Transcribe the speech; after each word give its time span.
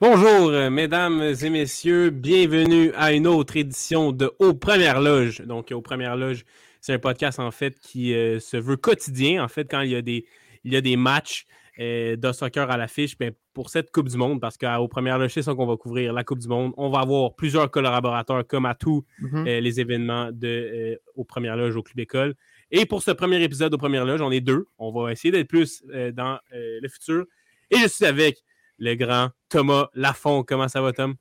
Bonjour, 0.00 0.50
mesdames 0.70 1.22
et 1.22 1.48
messieurs, 1.48 2.10
bienvenue 2.10 2.92
à 2.96 3.12
une 3.12 3.28
autre 3.28 3.56
édition 3.56 4.10
de 4.10 4.32
Aux 4.40 4.52
Premières 4.52 5.00
Loges. 5.00 5.42
Donc, 5.42 5.70
Aux 5.70 5.80
Premières 5.80 6.16
Loges, 6.16 6.44
c'est 6.82 6.92
un 6.92 6.98
podcast 6.98 7.38
en 7.38 7.50
fait 7.50 7.78
qui 7.80 8.12
euh, 8.14 8.38
se 8.40 8.58
veut 8.58 8.76
quotidien. 8.76 9.42
En 9.42 9.48
fait, 9.48 9.64
quand 9.70 9.80
il 9.80 9.90
y 9.92 9.96
a 9.96 10.02
des, 10.02 10.26
il 10.64 10.72
y 10.72 10.76
a 10.76 10.80
des 10.82 10.96
matchs 10.96 11.46
euh, 11.80 12.16
de 12.16 12.32
soccer 12.32 12.70
à 12.70 12.76
l'affiche, 12.76 13.16
ben, 13.16 13.32
pour 13.54 13.70
cette 13.70 13.90
Coupe 13.90 14.08
du 14.08 14.16
Monde, 14.18 14.40
parce 14.40 14.58
qu'aux 14.58 14.88
Premières 14.88 15.16
Loges, 15.18 15.32
c'est 15.32 15.42
ça 15.42 15.54
qu'on 15.54 15.64
va 15.66 15.76
couvrir, 15.78 16.12
la 16.12 16.24
Coupe 16.24 16.40
du 16.40 16.48
Monde. 16.48 16.72
On 16.76 16.90
va 16.90 16.98
avoir 17.00 17.34
plusieurs 17.34 17.70
collaborateurs 17.70 18.46
comme 18.46 18.66
à 18.66 18.74
tous 18.74 19.04
Mhm. 19.20 19.44
les 19.44 19.80
événements 19.80 20.30
de, 20.32 21.00
aux 21.14 21.24
Premières 21.24 21.56
Loges 21.56 21.76
au 21.76 21.82
Club 21.82 22.00
École. 22.00 22.34
Et 22.70 22.84
pour 22.84 23.02
ce 23.02 23.10
premier 23.10 23.42
épisode 23.42 23.72
aux 23.72 23.78
Premières 23.78 24.04
Loges, 24.04 24.20
on 24.22 24.30
est 24.30 24.40
deux. 24.40 24.66
On 24.78 24.90
va 24.92 25.12
essayer 25.12 25.30
d'être 25.32 25.48
plus 25.48 25.82
dans 26.12 26.38
le 26.52 26.88
futur. 26.88 27.24
Et 27.70 27.76
je 27.76 27.86
suis 27.88 28.04
avec 28.06 28.38
le 28.78 28.94
grand 28.94 29.28
Thomas 29.48 29.88
Lafont. 29.94 30.42
Comment 30.42 30.68
ça 30.68 30.80
va, 30.82 30.92
Tom? 30.92 31.14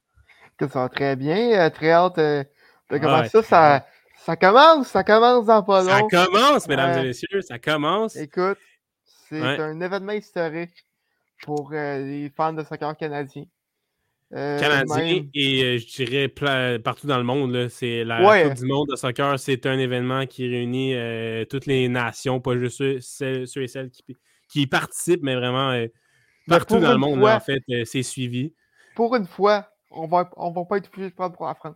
Ça 0.59 0.67
va 0.67 0.89
très 0.89 1.15
bien. 1.15 1.59
euh, 1.59 1.69
très 1.69 1.91
hâte 1.91 2.17
euh, 2.17 2.43
de 2.89 2.95
Ouais, 2.95 2.99
commencer 3.01 3.29
Ça, 3.29 3.43
ça 3.43 3.85
commence, 4.35 4.87
ça 4.87 5.03
commence 5.03 5.45
dans 5.45 5.63
pas 5.63 5.83
Ça 5.83 6.01
commence, 6.09 6.67
mesdames 6.67 6.99
et 6.99 7.07
messieurs, 7.07 7.41
ça 7.41 7.59
commence. 7.59 8.15
Écoute, 8.15 8.57
c'est 9.03 9.41
Ouais. 9.41 9.59
un 9.59 9.79
événement 9.81 10.11
historique 10.13 10.85
pour 11.43 11.71
euh, 11.73 11.97
les 11.99 12.29
fans 12.29 12.53
de 12.53 12.63
soccer 12.63 12.95
canadiens. 12.97 13.45
Euh, 14.33 14.59
Canadien 14.59 14.95
même- 14.97 15.29
et 15.33 15.63
euh, 15.63 15.77
je 15.77 15.87
dirais 15.87 16.27
pla- 16.29 16.79
partout 16.79 17.05
dans 17.07 17.17
le 17.17 17.23
monde. 17.23 17.67
C'est 17.69 18.03
la 18.05 18.21
Ouais. 18.25 18.43
Coupe 18.43 18.53
du 18.59 18.65
monde 18.65 18.87
de 18.89 18.95
soccer. 18.95 19.37
C'est 19.39 19.65
un 19.65 19.77
événement 19.77 20.25
qui 20.25 20.47
réunit 20.47 20.93
euh, 20.95 21.43
toutes 21.45 21.65
les 21.65 21.89
nations, 21.89 22.39
pas 22.39 22.57
juste 22.57 22.77
ceux, 23.01 23.61
et 23.63 23.67
celles 23.67 23.89
qui, 23.89 24.03
qui 24.47 24.61
y 24.61 24.67
participent, 24.67 25.23
mais 25.23 25.35
vraiment 25.35 25.71
euh, 25.71 25.87
Mais 26.47 26.57
partout 26.57 26.79
dans 26.79 26.91
le 26.93 26.97
monde. 26.97 27.19
fois- 27.19 27.31
là, 27.31 27.37
en 27.37 27.39
fait, 27.41 27.61
euh, 27.71 27.83
c'est 27.85 28.03
suivi. 28.03 28.53
Pour 28.95 29.15
une 29.15 29.27
fois, 29.27 29.67
on 29.89 30.07
va, 30.07 30.29
on 30.37 30.51
va 30.51 30.63
pas 30.63 30.77
être 30.77 30.87
obligé 30.93 31.09
de 31.09 31.15
prendre 31.15 31.35
pour 31.35 31.47
la 31.47 31.55
France. 31.55 31.75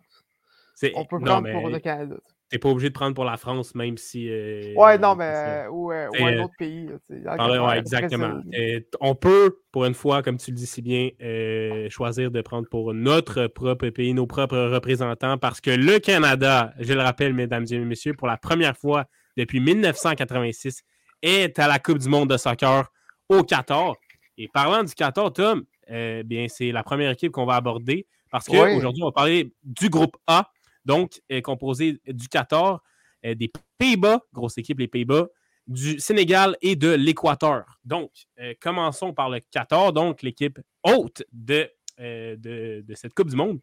On 0.94 1.06
peut 1.06 1.18
non, 1.20 1.26
prendre 1.26 1.42
mais 1.44 1.54
pour 1.54 1.70
le 1.70 1.80
Canada. 1.80 2.16
T'es 2.56 2.60
pas 2.60 2.70
obligé 2.70 2.88
de 2.88 2.94
prendre 2.94 3.14
pour 3.14 3.26
la 3.26 3.36
France, 3.36 3.76
même 3.76 3.98
si. 3.98 4.30
euh, 4.30 4.74
Ouais, 4.78 4.98
non, 4.98 5.14
mais 5.14 5.66
ou, 5.70 5.92
euh, 5.92 6.08
un 6.18 6.38
euh, 6.38 6.44
autre 6.44 6.54
pays. 6.58 6.90
là, 7.10 7.66
ouais, 7.68 7.80
exactement. 7.80 8.40
Euh, 8.58 8.80
on 9.02 9.14
peut, 9.14 9.58
pour 9.74 9.84
une 9.84 9.94
fois, 9.94 10.24
comme 10.24 10.38
tu 10.38 10.52
le 10.52 10.56
dis 10.56 10.66
si 10.66 10.82
bien, 10.82 11.10
euh, 11.22 11.90
choisir 11.90 12.32
de 12.32 12.40
prendre 12.40 12.66
pour 12.70 12.94
notre 12.94 13.48
propre 13.48 13.90
pays, 13.90 14.14
nos 14.14 14.26
propres 14.26 14.58
représentants, 14.58 15.38
parce 15.38 15.60
que 15.60 15.70
le 15.70 16.00
Canada, 16.00 16.74
je 16.80 16.94
le 16.94 17.02
rappelle, 17.02 17.34
mesdames 17.34 17.66
et 17.70 17.78
messieurs, 17.80 18.14
pour 18.14 18.28
la 18.28 18.38
première 18.38 18.78
fois 18.78 19.04
depuis 19.36 19.60
1986, 19.60 20.84
est 21.22 21.60
à 21.60 21.68
la 21.68 21.78
Coupe 21.78 21.98
du 21.98 22.08
monde 22.08 22.30
de 22.30 22.38
soccer 22.38 22.90
au 23.28 23.44
Qatar. 23.44 23.96
Et 24.38 24.48
parlant 24.48 24.84
du 24.84 24.94
Qatar, 24.94 25.34
Tom, 25.34 25.66
bien, 25.90 26.46
c'est 26.48 26.72
la 26.72 26.84
première 26.84 27.12
équipe 27.12 27.34
qu'on 27.34 27.46
va 27.46 27.56
aborder, 27.56 28.08
parce 28.32 28.48
qu'aujourd'hui, 28.48 29.04
on 29.04 29.08
va 29.08 29.12
parler 29.12 29.52
du 29.62 29.90
groupe 29.90 30.16
A, 30.26 30.50
donc 30.86 31.22
composé 31.44 32.00
du 32.08 32.28
Qatar, 32.28 32.82
euh, 33.26 33.36
des 33.36 33.52
Pays-Bas, 33.78 34.22
grosse 34.34 34.58
équipe, 34.58 34.80
les 34.80 34.88
Pays-Bas, 34.88 35.28
du 35.68 36.00
Sénégal 36.00 36.56
et 36.62 36.76
de 36.76 36.92
l'Équateur. 36.94 37.80
Donc, 37.84 38.12
euh, 38.40 38.54
commençons 38.62 39.14
par 39.14 39.30
le 39.30 39.40
Qatar, 39.40 39.94
donc 39.94 40.22
l'équipe 40.22 40.60
haute 40.84 41.24
de, 41.32 41.68
euh, 42.00 42.36
de, 42.38 42.86
de 42.88 42.94
cette 42.96 43.16
Coupe 43.16 43.30
du 43.30 43.36
Monde. 43.36 43.60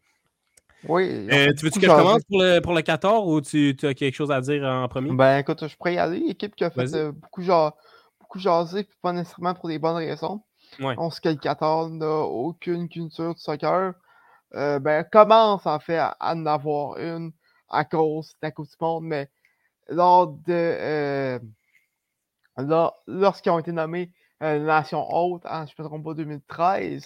Oui. 0.85 1.29
Euh, 1.31 1.53
tu 1.57 1.63
veux-tu 1.63 1.79
que 1.79 1.85
je 1.85 1.91
commence 1.91 2.23
pour 2.25 2.41
le, 2.41 2.59
pour 2.59 2.73
le 2.73 2.81
Qatar 2.81 3.25
ou 3.25 3.39
tu, 3.39 3.73
tu 3.79 3.87
as 3.87 3.93
quelque 3.93 4.15
chose 4.15 4.31
à 4.31 4.41
dire 4.41 4.63
en 4.63 4.89
premier? 4.89 5.13
Ben 5.13 5.37
écoute, 5.39 5.65
je 5.65 5.77
pourrais 5.77 5.93
y 5.93 5.97
aller. 5.97 6.17
Équipe 6.27 6.55
qui 6.55 6.65
a 6.65 6.69
fait 6.69 6.93
euh, 6.93 7.13
beaucoup, 7.13 7.41
ja- 7.41 7.73
beaucoup 8.19 8.37
jaser, 8.39 8.83
puis 8.83 8.97
pas 9.01 9.13
nécessairement 9.13 9.53
pour 9.53 9.69
des 9.69 9.79
bonnes 9.79 9.95
raisons. 9.95 10.41
Ouais. 10.81 10.95
On 10.97 11.09
sait 11.09 11.21
que 11.21 11.29
le 11.29 11.35
Qatar 11.35 11.89
n'a 11.89 12.17
aucune 12.17 12.89
culture 12.89 13.33
de 13.33 13.39
soccer. 13.39 13.93
Euh, 14.55 14.79
ben, 14.79 15.03
commence 15.11 15.65
en 15.65 15.79
fait 15.79 15.97
à, 15.97 16.15
en 16.19 16.45
avoir 16.45 16.97
une 16.99 17.31
à 17.69 17.85
cause 17.85 18.29
de 18.33 18.37
la 18.43 18.51
Coupe 18.51 18.67
du 18.69 18.75
Monde, 18.79 19.05
mais 19.05 19.29
lors 19.89 20.27
de. 20.27 20.43
euh, 20.53 21.39
lors- 22.57 23.01
Lorsqu'ils 23.07 23.51
ont 23.51 23.59
été 23.59 23.71
nommés 23.71 24.11
euh, 24.41 24.59
Nation 24.59 25.05
haute, 25.09 25.45
en, 25.45 25.65
je 25.65 25.73
ne 25.77 25.83
me 25.83 25.87
trompe 25.89 26.03
pas, 26.03 26.13
2013, 26.13 27.05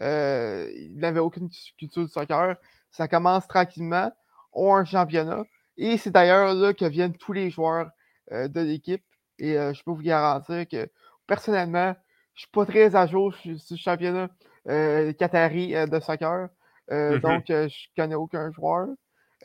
euh, 0.00 0.70
ils 0.74 0.96
n'avaient 0.98 1.20
aucune 1.20 1.48
cu- 1.50 1.72
culture 1.78 2.02
de 2.02 2.08
soccer. 2.08 2.56
Ça 2.90 3.06
commence 3.08 3.46
tranquillement, 3.46 4.10
ont 4.52 4.74
un 4.74 4.84
championnat. 4.84 5.44
Et 5.76 5.96
c'est 5.98 6.10
d'ailleurs 6.10 6.54
là 6.54 6.72
que 6.74 6.84
viennent 6.86 7.16
tous 7.16 7.32
les 7.32 7.50
joueurs 7.50 7.90
euh, 8.32 8.48
de 8.48 8.60
l'équipe. 8.60 9.04
Et 9.38 9.54
je 9.54 9.82
peux 9.84 9.92
vous 9.92 10.02
garantir 10.02 10.68
que 10.68 10.88
personnellement, 11.26 11.94
je 12.34 12.40
suis 12.42 12.50
pas 12.50 12.66
très 12.66 12.94
à 12.94 13.06
jour 13.06 13.34
sur 13.34 13.52
le 13.52 13.76
championnat 13.76 14.28
euh, 14.68 15.12
qatari 15.14 15.72
de 15.88 16.00
soccer. 16.00 16.48
Euh, 16.92 17.16
Mhm. 17.16 17.20
Donc, 17.20 17.50
euh, 17.50 17.68
je 17.68 17.88
connais 17.96 18.14
aucun 18.14 18.50
joueur 18.52 18.88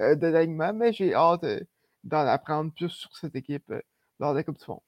euh, 0.01 0.15
de 0.15 0.27
l'alignement, 0.27 0.73
mais 0.73 0.93
j'ai 0.93 1.13
hâte 1.13 1.45
d'en 2.03 2.25
apprendre 2.27 2.71
plus 2.73 2.89
sur 2.89 3.15
cette 3.15 3.35
équipe 3.35 3.71
lors 4.19 4.33
de 4.33 4.37
la 4.37 4.43
Coupe 4.43 4.59
du 4.59 4.65
Monde. 4.67 4.79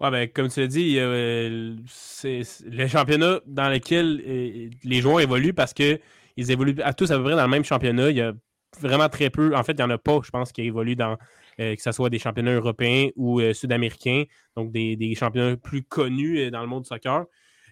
Ouais, 0.00 0.10
ben, 0.10 0.28
comme 0.28 0.48
tu 0.48 0.60
l'as 0.60 0.66
dit, 0.66 0.98
euh, 0.98 1.76
c'est 1.86 2.42
le 2.64 2.88
championnat 2.88 3.40
dans 3.46 3.68
lequel 3.68 4.20
euh, 4.26 4.70
les 4.82 5.00
joueurs 5.00 5.20
évoluent 5.20 5.54
parce 5.54 5.72
qu'ils 5.72 6.00
évoluent 6.36 6.80
à 6.82 6.92
tous 6.92 7.12
à 7.12 7.16
peu 7.16 7.22
près 7.24 7.36
dans 7.36 7.42
le 7.42 7.48
même 7.48 7.64
championnat. 7.64 8.10
Il 8.10 8.16
y 8.16 8.20
a 8.20 8.32
vraiment 8.80 9.08
très 9.08 9.30
peu. 9.30 9.54
En 9.54 9.62
fait, 9.62 9.72
il 9.72 9.76
n'y 9.76 9.84
en 9.84 9.90
a 9.90 9.98
pas, 9.98 10.18
je 10.24 10.30
pense, 10.30 10.50
qui 10.50 10.62
évoluent 10.62 10.96
dans 10.96 11.16
euh, 11.60 11.76
que 11.76 11.82
ce 11.82 11.92
soit 11.92 12.10
des 12.10 12.18
championnats 12.18 12.54
européens 12.54 13.10
ou 13.14 13.40
sud-américains, 13.52 14.24
donc 14.56 14.72
des, 14.72 14.96
des 14.96 15.14
championnats 15.14 15.56
plus 15.56 15.84
connus 15.84 16.50
dans 16.50 16.62
le 16.62 16.66
monde 16.66 16.82
du 16.82 16.88
soccer. 16.88 17.26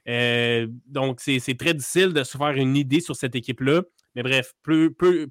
Euh, 0.09 0.67
donc, 0.87 1.21
c'est 1.21 1.41
très 1.59 1.75
difficile 1.75 2.13
de 2.13 2.23
se 2.25 2.37
faire 2.37 2.51
une 2.51 2.77
idée 2.77 3.01
sur 3.01 3.17
cette 3.17 3.35
équipe-là. 3.35 3.83
Mais 4.15 4.23
bref, 4.23 4.53
peu, 4.63 4.93
peu- 4.93 5.29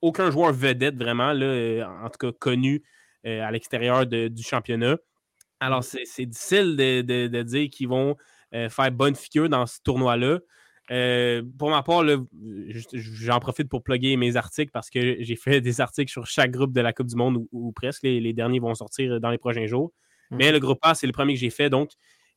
aucun 0.00 0.30
joueur 0.30 0.52
vedette 0.52 0.96
vraiment, 0.96 1.32
là, 1.32 1.46
euh, 1.46 1.84
en 1.84 2.08
tout 2.10 2.18
cas 2.18 2.32
connu 2.38 2.82
euh, 3.26 3.42
à 3.42 3.50
l'extérieur 3.50 4.06
du 4.06 4.42
championnat. 4.42 4.96
Alors, 5.60 5.84
c'est 5.84 6.26
difficile 6.26 6.76
de, 6.76 7.02
de- 7.02 7.28
de 7.28 7.42
dire 7.42 7.70
qu'ils 7.70 7.88
vont 7.88 8.16
euh, 8.54 8.68
faire 8.68 8.90
bonne 8.90 9.14
figure 9.14 9.48
dans 9.48 9.66
ce 9.66 9.78
tournoi-là. 9.84 10.40
Euh, 10.90 11.42
pour 11.58 11.70
ma 11.70 11.82
part, 11.84 12.02
j'en 12.92 13.38
profite 13.38 13.68
pour 13.68 13.84
plugger 13.84 14.16
mes 14.16 14.34
articles 14.34 14.72
parce 14.72 14.90
que 14.90 15.16
j'ai 15.20 15.36
fait 15.36 15.60
des 15.60 15.80
articles 15.80 16.10
sur 16.10 16.26
chaque 16.26 16.50
groupe 16.50 16.72
de 16.72 16.80
la 16.80 16.92
Coupe 16.92 17.06
du 17.06 17.14
Monde 17.14 17.36
ou, 17.36 17.48
ou 17.52 17.72
presque. 17.72 18.02
Les, 18.02 18.20
les 18.20 18.32
derniers 18.32 18.58
vont 18.58 18.74
sortir 18.74 19.20
dans 19.20 19.30
les 19.30 19.38
prochains 19.38 19.66
jours. 19.66 19.92
Mais 20.30 20.50
le 20.50 20.58
groupe 20.58 20.78
A, 20.82 20.94
c'est 20.94 21.06
le 21.06 21.12
premier 21.12 21.34
que 21.34 21.40
j'ai 21.40 21.50
fait, 21.50 21.70
donc. 21.70 21.90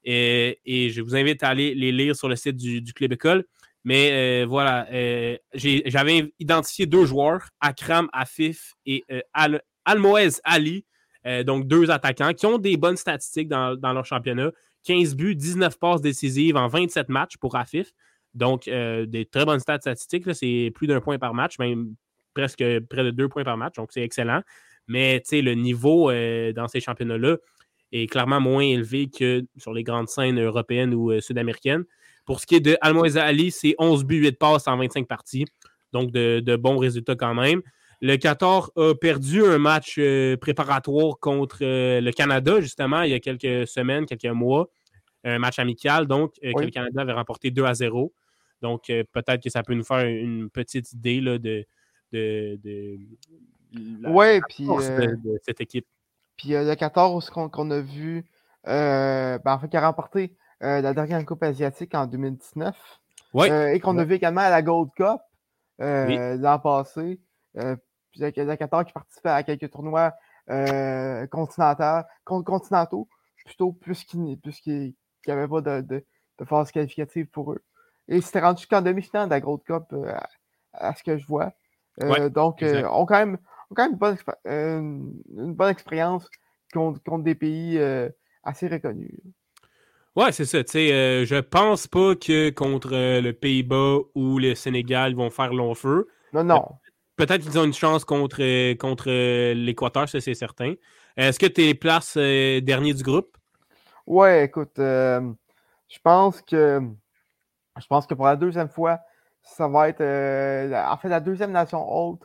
Et, 0.05 0.59
et 0.65 0.89
je 0.91 1.01
vous 1.01 1.15
invite 1.15 1.43
à 1.43 1.49
aller 1.49 1.75
les 1.75 1.91
lire 1.91 2.15
sur 2.15 2.29
le 2.29 2.35
site 2.35 2.55
du, 2.55 2.93
Club 2.93 3.13
École. 3.13 3.45
Mais 3.83 4.11
euh, 4.13 4.45
voilà, 4.47 4.87
euh, 4.91 5.37
j'avais 5.53 6.33
identifié 6.39 6.85
deux 6.85 7.05
joueurs, 7.05 7.49
Akram 7.59 8.09
Afif 8.13 8.73
et 8.85 9.03
euh, 9.11 9.21
Al 9.33 9.61
Almoez 9.85 10.41
Ali, 10.43 10.85
euh, 11.27 11.43
donc 11.43 11.67
deux 11.67 11.89
attaquants 11.91 12.33
qui 12.33 12.45
ont 12.45 12.57
des 12.57 12.77
bonnes 12.77 12.97
statistiques 12.97 13.47
dans, 13.47 13.75
leur 13.81 14.05
championnat. 14.05 14.51
15 14.83 15.15
buts, 15.15 15.35
19 15.35 15.79
passes 15.79 16.01
décisives 16.01 16.57
en 16.57 16.67
27 16.67 17.09
matchs 17.09 17.37
pour 17.37 17.55
Afif. 17.55 17.91
Donc, 18.35 18.67
euh, 18.67 19.05
des 19.05 19.25
très 19.25 19.45
bonnes 19.45 19.59
stats 19.59 19.79
statistiques. 19.79 20.23
C'est 20.35 20.71
plus 20.75 20.87
d'un 20.87 21.01
point 21.01 21.17
par 21.17 21.33
match, 21.33 21.57
même 21.57 21.95
presque 22.33 22.63
près 22.89 23.03
de 23.03 23.11
deux 23.11 23.29
points 23.29 23.43
par 23.43 23.57
match. 23.57 23.75
Donc, 23.75 23.91
c'est 23.91 24.01
excellent. 24.01 24.41
Mais 24.87 25.19
tu 25.21 25.29
sais, 25.29 25.41
le 25.41 25.53
niveau 25.55 26.11
euh, 26.11 26.53
dans 26.53 26.67
ces 26.67 26.79
championnats-là 26.79 27.37
est 28.01 28.07
clairement 28.07 28.39
moins 28.39 28.63
élevé 28.63 29.07
que 29.07 29.45
sur 29.57 29.73
les 29.73 29.83
grandes 29.83 30.09
scènes 30.09 30.39
européennes 30.41 30.93
ou 30.93 31.11
euh, 31.11 31.21
sud-américaines. 31.21 31.83
Pour 32.25 32.39
ce 32.39 32.47
qui 32.47 32.55
est 32.55 32.59
de 32.59 32.77
Almoeza 32.81 33.23
Ali, 33.23 33.51
c'est 33.51 33.75
11 33.77 34.03
buts, 34.03 34.17
8 34.17 34.39
passes 34.39 34.67
en 34.67 34.77
25 34.77 35.07
parties. 35.07 35.45
Donc, 35.93 36.11
de, 36.11 36.39
de 36.39 36.55
bons 36.55 36.77
résultats 36.77 37.15
quand 37.15 37.33
même. 37.33 37.61
Le 38.01 38.17
Qatar 38.17 38.71
a 38.75 38.93
perdu 38.93 39.45
un 39.45 39.57
match 39.57 39.95
euh, 39.97 40.35
préparatoire 40.37 41.17
contre 41.19 41.59
euh, 41.61 42.01
le 42.01 42.11
Canada, 42.11 42.59
justement, 42.59 43.03
il 43.03 43.11
y 43.11 43.13
a 43.13 43.19
quelques 43.19 43.67
semaines, 43.67 44.05
quelques 44.05 44.25
mois. 44.25 44.69
Un 45.23 45.39
match 45.39 45.57
amical, 45.57 46.05
donc, 46.05 46.33
euh, 46.43 46.51
que 46.53 46.63
le 46.63 46.69
Canada 46.69 47.01
avait 47.01 47.13
remporté 47.13 47.49
2 47.49 47.63
à 47.63 47.73
0. 47.73 48.13
Donc, 48.61 48.87
peut-être 48.87 49.41
que 49.41 49.49
ça 49.49 49.63
peut 49.63 49.73
nous 49.73 49.83
faire 49.83 50.05
une 50.05 50.49
petite 50.49 50.91
idée 50.93 51.19
là, 51.19 51.37
de, 51.37 51.65
de, 52.11 52.59
de 52.63 52.97
la 54.01 54.09
Ouais, 54.11 54.39
puis 54.49 54.65
de 54.65 55.39
cette 55.43 55.61
équipe. 55.61 55.85
Puis, 56.37 56.55
euh, 56.55 56.63
le 56.63 56.75
14 56.75 57.29
qu'on 57.29 57.49
qu'on 57.49 57.71
a 57.71 57.79
vu, 57.79 58.25
euh, 58.67 59.37
ben, 59.43 59.53
en 59.53 59.59
fait, 59.59 59.69
qui 59.69 59.77
a 59.77 59.85
remporté 59.85 60.35
euh, 60.63 60.81
la 60.81 60.93
dernière 60.93 61.23
Coupe 61.25 61.43
asiatique 61.43 61.93
en 61.95 62.07
2019. 62.07 62.75
Oui, 63.33 63.49
euh, 63.51 63.73
et 63.73 63.79
qu'on 63.81 63.97
a 63.97 64.03
vu 64.05 64.15
également 64.15 64.41
à 64.41 64.49
la 64.49 64.61
Gold 64.61 64.89
Cup 64.95 65.19
euh, 65.81 66.05
Oui. 66.07 66.39
l'an 66.39 66.59
passé. 66.59 67.19
Euh, 67.57 67.75
puis 68.11 68.21
le, 68.21 68.31
le 68.31 68.55
14 68.55 68.85
qui 68.85 68.93
participait 68.93 69.29
à 69.29 69.43
quelques 69.43 69.69
tournois 69.69 70.13
continentaux, 72.23 73.09
plutôt 73.45 73.73
puisqu'il 73.73 74.23
n'y 74.23 74.95
avait 75.27 75.47
pas 75.47 75.61
de, 75.61 75.81
de, 75.81 76.05
de, 76.39 76.45
phase 76.45 76.71
qualificative 76.71 77.27
pour 77.27 77.51
eux. 77.51 77.63
Et 78.07 78.21
c'était 78.21 78.39
rendu 78.39 78.59
jusqu'en 78.59 78.81
demi-finale 78.81 79.27
de 79.27 79.33
la 79.33 79.41
Gold 79.41 79.63
Cup, 79.63 79.83
à, 80.73 80.95
ce 80.95 81.03
que 81.03 81.17
je 81.17 81.25
vois. 81.25 81.51
donc, 82.29 82.63
on 82.63 83.05
quand 83.05 83.17
même, 83.17 83.37
quand 83.73 83.83
même 83.83 83.93
une, 83.93 83.97
bonne, 83.97 84.17
une 85.37 85.53
bonne 85.53 85.71
expérience 85.71 86.29
contre, 86.73 87.01
contre, 87.03 87.23
des 87.23 87.35
pays 87.35 87.79
assez 88.43 88.67
reconnus. 88.67 89.11
Ouais, 90.15 90.31
c'est 90.31 90.45
ça. 90.45 90.59
sais, 90.65 90.93
euh, 90.93 91.25
je 91.25 91.35
pense 91.35 91.87
pas 91.87 92.15
que 92.15 92.49
contre 92.49 92.93
euh, 92.93 93.19
le 93.19 93.33
Pays-Bas 93.33 93.97
ou 94.15 94.39
le 94.39 94.55
Sénégal, 94.55 95.11
ils 95.11 95.17
vont 95.17 95.29
faire 95.29 95.53
long 95.53 95.75
feu. 95.75 96.07
Non, 96.31 96.43
non. 96.45 96.65
Peut-être 97.17 97.41
qu'ils 97.41 97.59
ont 97.59 97.65
une 97.65 97.73
chance 97.73 98.05
contre, 98.05 98.37
euh, 98.39 98.75
contre 98.75 99.09
l'Équateur, 99.53 100.07
ça 100.07 100.21
c'est 100.21 100.33
certain. 100.33 100.75
Est-ce 101.17 101.37
que 101.37 101.45
tu 101.45 101.63
es 101.63 101.73
place 101.73 102.17
dernier 102.17 102.93
du 102.93 103.03
groupe? 103.03 103.37
Ouais, 104.05 104.45
écoute, 104.45 104.73
je 104.77 105.99
pense 106.03 106.41
que 106.41 106.81
je 107.77 107.87
pense 107.87 108.07
que 108.07 108.13
pour 108.13 108.25
la 108.25 108.35
deuxième 108.35 108.69
fois, 108.69 108.99
ça 109.41 109.67
va 109.67 109.89
être 109.89 110.01
en 110.01 110.97
fait 110.97 111.09
la 111.09 111.19
deuxième 111.19 111.51
nation 111.51 111.85
haute 111.89 112.21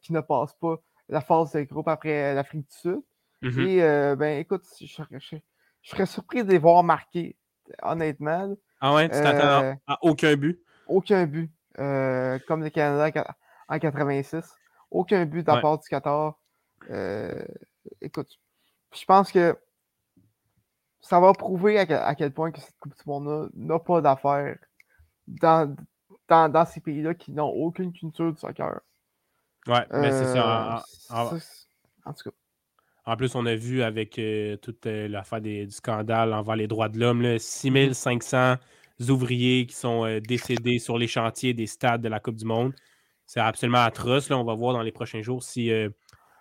qui 0.00 0.12
ne 0.12 0.20
passe 0.20 0.54
pas 0.54 0.76
la 1.08 1.20
phase 1.20 1.52
de 1.52 1.62
groupe 1.62 1.88
après 1.88 2.34
l'Afrique 2.34 2.66
du 2.68 2.76
Sud. 2.76 3.00
Mm-hmm. 3.42 3.66
Et 3.66 4.16
ben 4.16 4.38
écoute, 4.38 4.64
je, 4.80 4.86
je, 4.86 5.36
je 5.82 5.90
serais 5.90 6.06
surpris 6.06 6.44
de 6.44 6.50
les 6.50 6.58
voir 6.58 6.82
marquer, 6.82 7.36
honnêtement. 7.82 8.54
Ah 8.80 8.94
ouais, 8.94 9.08
tu 9.08 9.20
t'attends 9.20 9.64
euh, 9.64 9.74
à 9.86 9.98
aucun 10.02 10.36
but? 10.36 10.60
Aucun 10.86 11.26
but. 11.26 11.52
Euh, 11.78 12.38
comme 12.46 12.62
le 12.62 12.70
Canada 12.70 13.24
en 13.68 13.78
86. 13.78 14.44
Aucun 14.90 15.24
but 15.24 15.46
de 15.46 15.52
la 15.52 15.60
part 15.60 15.78
du 15.78 15.88
Qatar. 15.88 16.38
Euh, 16.90 17.44
écoute, 18.00 18.38
je 18.94 19.04
pense 19.04 19.32
que 19.32 19.56
ça 21.00 21.18
va 21.18 21.32
prouver 21.32 21.78
à 21.78 22.14
quel, 22.14 22.32
point 22.32 22.52
que 22.52 22.60
cette 22.60 22.78
Coupe 22.78 22.94
du 22.96 23.02
Monde 23.06 23.50
n'a 23.54 23.78
pas 23.78 24.00
d'affaires 24.00 24.58
dans, 25.26 25.74
dans, 26.28 26.66
ces 26.66 26.80
pays-là 26.80 27.14
qui 27.14 27.32
n'ont 27.32 27.48
aucune 27.48 27.92
culture 27.92 28.32
du 28.32 28.38
soccer. 28.38 28.80
Ouais, 29.66 29.86
mais 29.92 30.10
c'est 30.10 30.32
ça. 30.32 30.84
en, 31.10 31.28
tout 31.28 32.24
cas. 32.24 32.30
En 33.04 33.16
plus, 33.16 33.34
on 33.34 33.46
a 33.46 33.54
vu 33.54 33.82
avec 33.82 34.18
euh, 34.18 34.56
toute 34.56 34.86
euh, 34.86 35.08
l'affaire 35.08 35.40
du 35.40 35.70
scandale 35.70 36.32
envers 36.32 36.56
les 36.56 36.68
droits 36.68 36.88
de 36.88 36.98
l'homme, 36.98 37.38
6500 37.38 38.56
mhm. 39.00 39.10
ouvriers 39.10 39.66
qui 39.66 39.74
sont 39.74 40.04
euh, 40.04 40.20
décédés 40.20 40.78
sur 40.78 40.98
les 40.98 41.08
chantiers 41.08 41.52
des 41.52 41.66
stades 41.66 42.00
de 42.00 42.08
la 42.08 42.20
Coupe 42.20 42.36
du 42.36 42.44
Monde. 42.44 42.72
C'est 43.26 43.40
absolument 43.40 43.82
atroce. 43.82 44.28
Là. 44.28 44.38
On 44.38 44.44
va 44.44 44.54
voir 44.54 44.72
dans 44.72 44.82
les 44.82 44.92
prochains 44.92 45.22
jours 45.22 45.42
si 45.42 45.70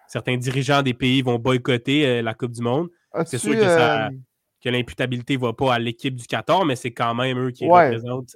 certains 0.07 0.35
dirigeants 0.35 0.81
des 0.81 0.93
pays 0.93 1.21
vont 1.21 1.39
boycotter 1.39 2.21
la 2.21 2.33
Coupe 2.33 2.51
du 2.51 2.61
Monde. 2.61 2.89
C'est 3.25 3.37
sûr 3.37 3.53
que, 3.53 4.69
l'imputabilité 4.69 5.37
ne 5.37 5.41
va 5.41 5.53
pas 5.53 5.75
à 5.75 5.79
l'équipe 5.79 6.15
du 6.15 6.25
14, 6.25 6.65
mais 6.65 6.75
c'est 6.75 6.91
quand 6.91 7.15
même 7.15 7.39
eux 7.39 7.51
qui 7.51 7.65
représentent. 7.65 8.35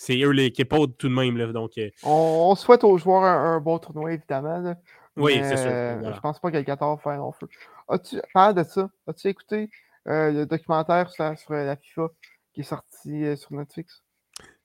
C'est 0.00 0.16
eux 0.22 0.30
l'équipe 0.30 0.72
haute 0.72 0.96
tout 0.96 1.08
de 1.08 1.12
même. 1.12 1.36
Là, 1.36 1.48
donc, 1.48 1.72
on, 2.04 2.54
souhaite 2.54 2.84
aux 2.84 2.96
joueurs 2.98 3.24
un, 3.24 3.58
bon 3.58 3.80
tournoi, 3.80 4.12
évidemment. 4.12 4.76
Oui, 5.16 5.40
c'est 5.42 5.56
sûr. 5.56 6.14
Je 6.14 6.20
pense 6.20 6.38
pas 6.38 6.52
que 6.52 6.56
le 6.56 6.62
14 6.62 7.00
faire 7.02 7.16
long 7.16 7.32
feu. 7.32 7.48
As-tu, 7.88 8.20
parles 8.32 8.54
de 8.54 8.62
ça, 8.62 8.88
as-tu 9.08 9.26
écouté 9.26 9.68
euh, 10.06 10.30
le 10.30 10.46
documentaire 10.46 11.10
sur, 11.10 11.52
la 11.52 11.74
FIFA 11.74 12.10
qui 12.52 12.60
est 12.60 12.64
sorti 12.64 13.24
euh, 13.24 13.34
sur 13.34 13.52
Netflix? 13.52 14.04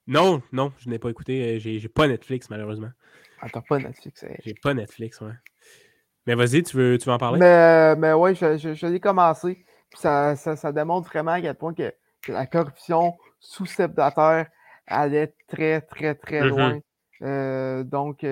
Non, 0.05 0.43
non, 0.51 0.71
je 0.77 0.87
n'ai 0.87 0.99
pas 0.99 1.09
écouté. 1.09 1.55
Euh, 1.55 1.59
j'ai, 1.59 1.79
j'ai 1.79 1.89
pas 1.89 2.07
Netflix, 2.07 2.51
malheureusement. 2.51 2.91
Ah, 3.41 3.47
t'as 3.51 3.61
pas 3.61 3.79
Netflix. 3.79 4.23
Hein. 4.23 4.35
J'ai 4.45 4.53
pas 4.53 4.75
Netflix, 4.75 5.19
ouais. 5.21 5.33
Mais 6.27 6.35
vas-y, 6.35 6.61
tu 6.61 6.77
veux, 6.77 6.99
tu 6.99 7.07
veux 7.07 7.11
en 7.11 7.17
parler? 7.17 7.39
Mais, 7.39 7.95
mais 7.95 8.13
ouais, 8.13 8.35
je, 8.35 8.75
je, 8.75 8.85
l'ai 8.85 8.99
commencé. 8.99 9.65
ça, 9.95 10.35
ça, 10.35 10.55
ça, 10.55 10.71
démontre 10.71 11.09
vraiment 11.09 11.31
à 11.31 11.41
quel 11.41 11.55
point 11.55 11.73
que, 11.73 11.91
la 12.27 12.45
corruption 12.45 13.17
sous 13.39 13.65
Terre 13.65 13.89
allait 14.87 15.33
très, 15.47 15.81
très, 15.81 16.15
très 16.15 16.41
mm-hmm. 16.41 16.81
loin. 17.21 17.83
donc, 17.83 18.25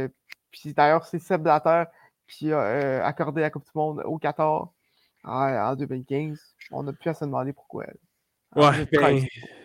puis 0.51 0.73
d'ailleurs, 0.73 1.05
c'est 1.05 1.19
Seb 1.19 1.43
Terre 1.43 1.87
qui 2.27 2.51
a 2.51 2.61
euh, 2.61 3.03
accordé 3.03 3.41
la 3.41 3.49
Coupe 3.49 3.65
du 3.65 3.71
Monde 3.75 4.01
au 4.05 4.17
Qatar 4.17 4.69
en, 5.23 5.75
2015. 5.75 6.39
On 6.71 6.87
a 6.87 6.93
pu 6.93 7.09
à 7.09 7.13
se 7.13 7.25
demander 7.25 7.53
pourquoi. 7.53 7.85
Ouais, 8.55 8.85
ben, 8.91 9.23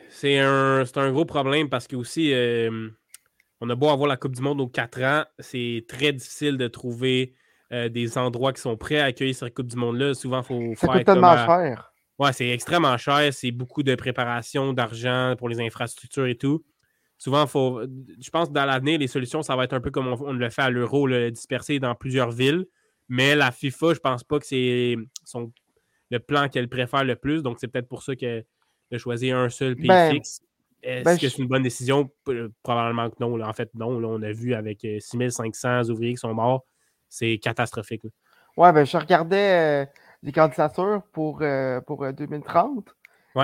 c'est 0.08 0.38
un, 0.38 0.84
un, 0.94 1.12
gros 1.12 1.24
problème 1.24 1.68
parce 1.68 1.86
que 1.86 1.96
aussi, 1.96 2.32
euh, 2.32 2.88
on 3.60 3.70
a 3.70 3.74
beau 3.74 3.88
avoir 3.88 4.08
la 4.08 4.16
Coupe 4.16 4.34
du 4.34 4.42
Monde 4.42 4.60
aux 4.60 4.68
4 4.68 5.02
ans, 5.02 5.24
c'est 5.38 5.84
très 5.88 6.12
difficile 6.12 6.56
de 6.56 6.68
trouver 6.68 7.34
euh, 7.72 7.88
des 7.88 8.16
endroits 8.16 8.52
qui 8.52 8.60
sont 8.60 8.76
prêts 8.76 9.00
à 9.00 9.06
accueillir 9.06 9.34
cette 9.34 9.54
Coupe 9.54 9.68
du 9.68 9.76
Monde-là. 9.76 10.14
Souvent, 10.14 10.40
il 10.40 10.44
faut 10.44 10.74
Ça 10.76 10.86
faire. 10.86 10.96
Coûte 10.96 11.06
tellement 11.06 11.36
cher. 11.36 11.92
Ouais, 12.18 12.32
c'est 12.32 12.48
extrêmement 12.48 12.96
cher. 12.96 13.32
C'est 13.32 13.50
beaucoup 13.50 13.82
de 13.82 13.94
préparation, 13.94 14.72
d'argent 14.72 15.34
pour 15.36 15.48
les 15.48 15.60
infrastructures 15.60 16.26
et 16.26 16.36
tout 16.36 16.64
souvent, 17.18 17.46
faut, 17.46 17.82
je 18.20 18.30
pense 18.30 18.48
que 18.48 18.52
dans 18.52 18.64
l'avenir, 18.64 18.98
les 18.98 19.06
solutions, 19.06 19.42
ça 19.42 19.56
va 19.56 19.64
être 19.64 19.72
un 19.72 19.80
peu 19.80 19.90
comme 19.90 20.08
on, 20.08 20.32
le 20.32 20.50
fait 20.50 20.62
à 20.62 20.70
l'Euro, 20.70 21.08
dispersé 21.30 21.78
dans 21.78 21.94
plusieurs 21.94 22.30
villes. 22.30 22.66
Mais 23.08 23.36
la 23.36 23.52
FIFA, 23.52 23.94
je 23.94 24.00
pense 24.00 24.24
pas 24.24 24.38
que 24.38 24.46
c'est 24.46 24.96
le 26.10 26.18
plan 26.18 26.48
qu'elle 26.48 26.68
préfère 26.68 27.04
le 27.04 27.16
plus. 27.16 27.42
Donc, 27.42 27.58
c'est 27.60 27.68
peut-être 27.68 27.88
pour 27.88 28.02
ça 28.02 28.16
qu'elle 28.16 28.44
a 28.92 28.98
choisi 28.98 29.30
un 29.30 29.48
seul 29.48 29.76
pays 29.76 29.88
ben, 29.88 30.12
fixe. 30.12 30.40
Est-ce 30.82 31.04
ben, 31.04 31.18
que 31.18 31.28
c'est 31.28 31.42
une 31.42 31.48
bonne 31.48 31.62
décision? 31.62 32.10
Probablement 32.62 33.10
que 33.10 33.16
non. 33.20 33.40
En 33.40 33.52
fait, 33.52 33.70
non. 33.74 33.88
on 34.04 34.22
a 34.22 34.32
vu 34.32 34.54
avec 34.54 34.86
6500 34.98 35.68
euh, 35.68 35.90
ouvriers 35.90 36.12
qui 36.12 36.18
sont 36.18 36.34
morts. 36.34 36.64
C'est 37.08 37.38
catastrophique. 37.38 38.02
Ouais, 38.56 38.72
ben, 38.72 38.84
je 38.84 38.96
regardais 38.96 39.84
euh, 39.84 39.86
les 40.22 40.32
candidatures 40.32 41.02
pour, 41.12 41.42
euh, 41.42 41.80
pour 41.80 42.12
2030. 42.12 42.94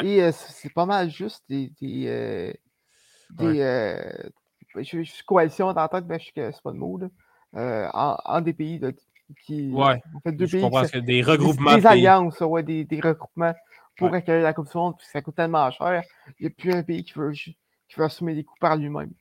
Et 0.04 0.30
c'est 0.32 0.72
pas 0.72 0.86
mal 0.86 1.10
juste 1.10 1.44
des, 1.48 1.70
des 1.80 2.54
euh, 3.40 4.12
je, 4.76 5.02
suis 5.02 5.24
coalition 5.26 5.72
dans 5.72 5.82
la 5.82 5.88
tête, 5.88 6.04
mais 6.08 6.18
je 6.18 6.26
sais 6.26 6.52
c'est 6.52 6.62
pas 6.62 6.72
le 6.72 6.78
mot, 6.78 6.98
là, 6.98 7.08
euh, 7.56 7.88
en, 7.92 8.40
des 8.40 8.52
pays 8.52 8.80
qui. 9.44 9.70
Ouais. 9.72 10.00
En 10.14 10.20
fait, 10.20 10.32
deux 10.32 10.46
je 10.46 10.52
pays. 10.52 10.60
Comprends, 10.62 10.86
que 10.86 10.98
des 10.98 11.22
regroupements. 11.22 11.76
Des, 11.76 11.86
alliances, 11.86 12.40
ouais, 12.40 12.62
des, 12.62 12.84
des, 12.84 13.00
regroupements 13.00 13.54
pour 13.96 14.12
accueillir 14.12 14.42
la 14.42 14.52
Coupe 14.52 14.70
du 14.70 14.76
Monde, 14.76 14.96
puis 14.98 15.06
ça 15.10 15.20
coûte 15.20 15.36
tellement 15.36 15.70
cher. 15.70 16.02
Il 16.38 16.46
n'y 16.46 16.52
a 16.52 16.54
plus 16.56 16.72
un 16.72 16.82
pays 16.82 17.04
qui 17.04 17.12
veut, 17.14 17.32
qui 17.32 17.54
veut 17.96 18.04
assumer 18.04 18.34
les 18.34 18.44
coûts 18.44 18.56
par 18.60 18.76
lui-même. 18.76 19.12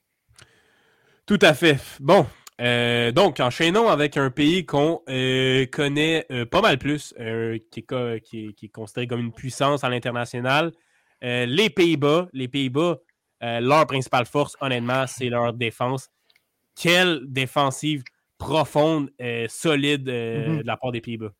Tout 1.26 1.38
à 1.40 1.54
fait. 1.54 1.78
Bon, 2.00 2.26
euh, 2.60 3.10
donc, 3.12 3.40
enchaînons 3.40 3.88
avec 3.88 4.16
un 4.16 4.30
pays 4.30 4.64
qu'on 4.64 5.00
euh, 5.08 5.66
connaît 5.66 6.26
euh, 6.30 6.46
pas 6.46 6.60
mal 6.60 6.78
plus, 6.78 7.14
qui 7.16 7.22
est, 7.22 8.20
qui, 8.22 8.46
est, 8.46 8.52
qui, 8.52 8.66
est, 8.66 8.68
considéré 8.68 9.06
comme 9.06 9.20
une 9.20 9.32
puissance 9.32 9.84
à 9.84 9.88
l'international. 9.88 10.72
les 11.22 11.70
Pays-Bas. 11.70 12.28
Les 12.32 12.48
Pays-Bas, 12.48 12.98
euh, 13.42 13.60
leur 13.60 13.86
principale 13.86 14.26
force, 14.26 14.56
honnêtement, 14.60 15.06
c'est 15.06 15.28
leur 15.28 15.52
défense. 15.52 16.10
Quelle 16.74 17.20
défensive 17.26 18.02
profonde, 18.38 19.10
et 19.18 19.46
solide 19.48 20.08
euh, 20.08 20.46
mm-hmm. 20.46 20.62
de 20.62 20.66
la 20.66 20.76
part 20.76 20.90
des 20.90 21.00
Pays-Bas. 21.00 21.30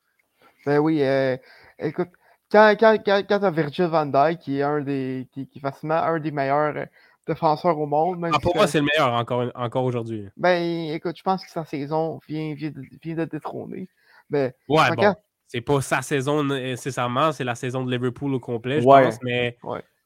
Ben 0.64 0.78
oui, 0.78 1.02
euh, 1.02 1.36
écoute, 1.78 2.10
quand, 2.50 2.76
quand, 2.78 2.96
quand, 3.04 3.22
quand 3.28 3.38
tu 3.40 3.44
as 3.44 3.50
Virgil 3.50 3.86
van 3.86 4.06
Dijk, 4.06 4.38
qui 4.38 4.58
est 4.58 4.62
un 4.62 4.80
des, 4.80 5.26
qui, 5.32 5.48
qui 5.48 5.58
est 5.58 5.62
facilement 5.62 5.96
un 5.96 6.20
des 6.20 6.30
meilleurs 6.30 6.86
défenseurs 7.26 7.78
au 7.78 7.86
monde. 7.86 8.24
ah, 8.32 8.38
pour 8.40 8.54
moi, 8.54 8.66
c'est 8.66 8.78
le 8.78 8.84
meilleur 8.84 9.12
encore, 9.12 9.50
encore 9.54 9.84
aujourd'hui. 9.84 10.28
Ben, 10.36 10.90
écoute, 10.92 11.16
je 11.16 11.22
pense 11.22 11.44
que 11.44 11.50
sa 11.50 11.64
saison 11.64 12.20
vient, 12.28 12.54
vient, 12.54 12.72
vient 13.02 13.14
de 13.16 13.24
détrôner. 13.24 13.88
Ben, 14.30 14.52
ouais, 14.68 14.94
bon. 14.96 15.14
C'est 15.48 15.60
pas 15.60 15.80
sa 15.82 16.00
saison 16.00 16.44
nécessairement, 16.44 17.32
c'est 17.32 17.44
la 17.44 17.54
saison 17.54 17.84
de 17.84 17.90
Liverpool 17.90 18.32
au 18.32 18.40
complet, 18.40 18.80
je 18.80 18.86
pense, 18.86 19.18
mais 19.22 19.58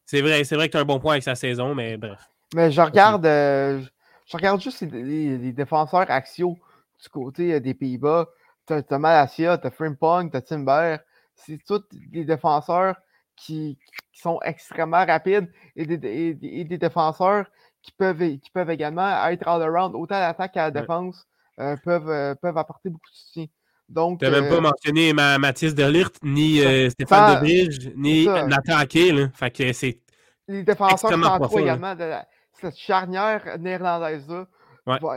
c'est 0.06 0.20
vrai, 0.20 0.44
c'est 0.44 0.54
vrai 0.54 0.68
que 0.68 0.72
tu 0.72 0.78
as 0.78 0.80
un 0.80 0.84
bon 0.84 1.00
point 1.00 1.14
avec 1.14 1.24
sa 1.24 1.34
saison, 1.34 1.74
mais 1.74 1.96
bref. 1.96 2.30
Mais 2.54 2.70
je 2.70 2.80
regarde, 2.80 3.26
euh, 3.26 3.82
je 4.26 4.36
regarde 4.36 4.60
juste 4.60 4.80
les, 4.82 5.52
défenseurs 5.52 6.08
axiaux 6.08 6.56
du 7.02 7.08
côté 7.08 7.54
euh, 7.54 7.60
des 7.60 7.74
Pays-Bas. 7.74 8.28
Tu 8.68 8.74
as, 8.74 8.98
Malasia, 8.98 9.58
tu 9.58 9.66
as 9.66 9.70
Frimpong, 9.70 10.30
tu 10.30 10.36
as 10.36 10.42
Timber. 10.42 10.98
C'est 11.34 11.58
tous 11.66 11.82
des 11.90 12.24
défenseurs 12.24 12.96
qui, 13.34 13.78
sont 14.12 14.40
extrêmement 14.42 15.04
rapides 15.04 15.52
et 15.74 15.84
des, 15.84 16.78
défenseurs 16.78 17.46
qui 17.82 17.92
peuvent, 17.92 18.38
qui 18.38 18.50
peuvent 18.50 18.70
également 18.70 19.26
être 19.28 19.46
all-around, 19.46 19.94
autant 19.94 20.14
à 20.14 20.20
l'attaque 20.20 20.52
qu'à 20.52 20.62
la 20.62 20.70
défense, 20.70 21.26
euh, 21.60 21.76
peuvent, 21.84 22.36
peuvent 22.36 22.56
apporter 22.56 22.88
beaucoup 22.88 23.10
de 23.10 23.16
soutien. 23.16 23.46
Donc, 23.88 24.20
n'as 24.20 24.30
même 24.30 24.48
pas 24.48 24.60
mentionné 24.60 25.12
Mathis 25.12 25.74
Delirte, 25.74 26.16
ni 26.22 26.58
Stéphane 26.90 27.34
Debridge, 27.34 27.90
ni 27.96 28.26
Nathan 28.26 28.78
Ake. 28.78 29.30
Fait 29.34 29.50
que 29.50 29.72
c'est 29.72 30.00
les 30.48 30.62
défenseurs 30.62 31.10
centraux 31.10 31.58
également 31.58 31.94
de 31.94 32.12
cette 32.52 32.76
charnière 32.76 33.58
néerlandaise-là. 33.58 34.46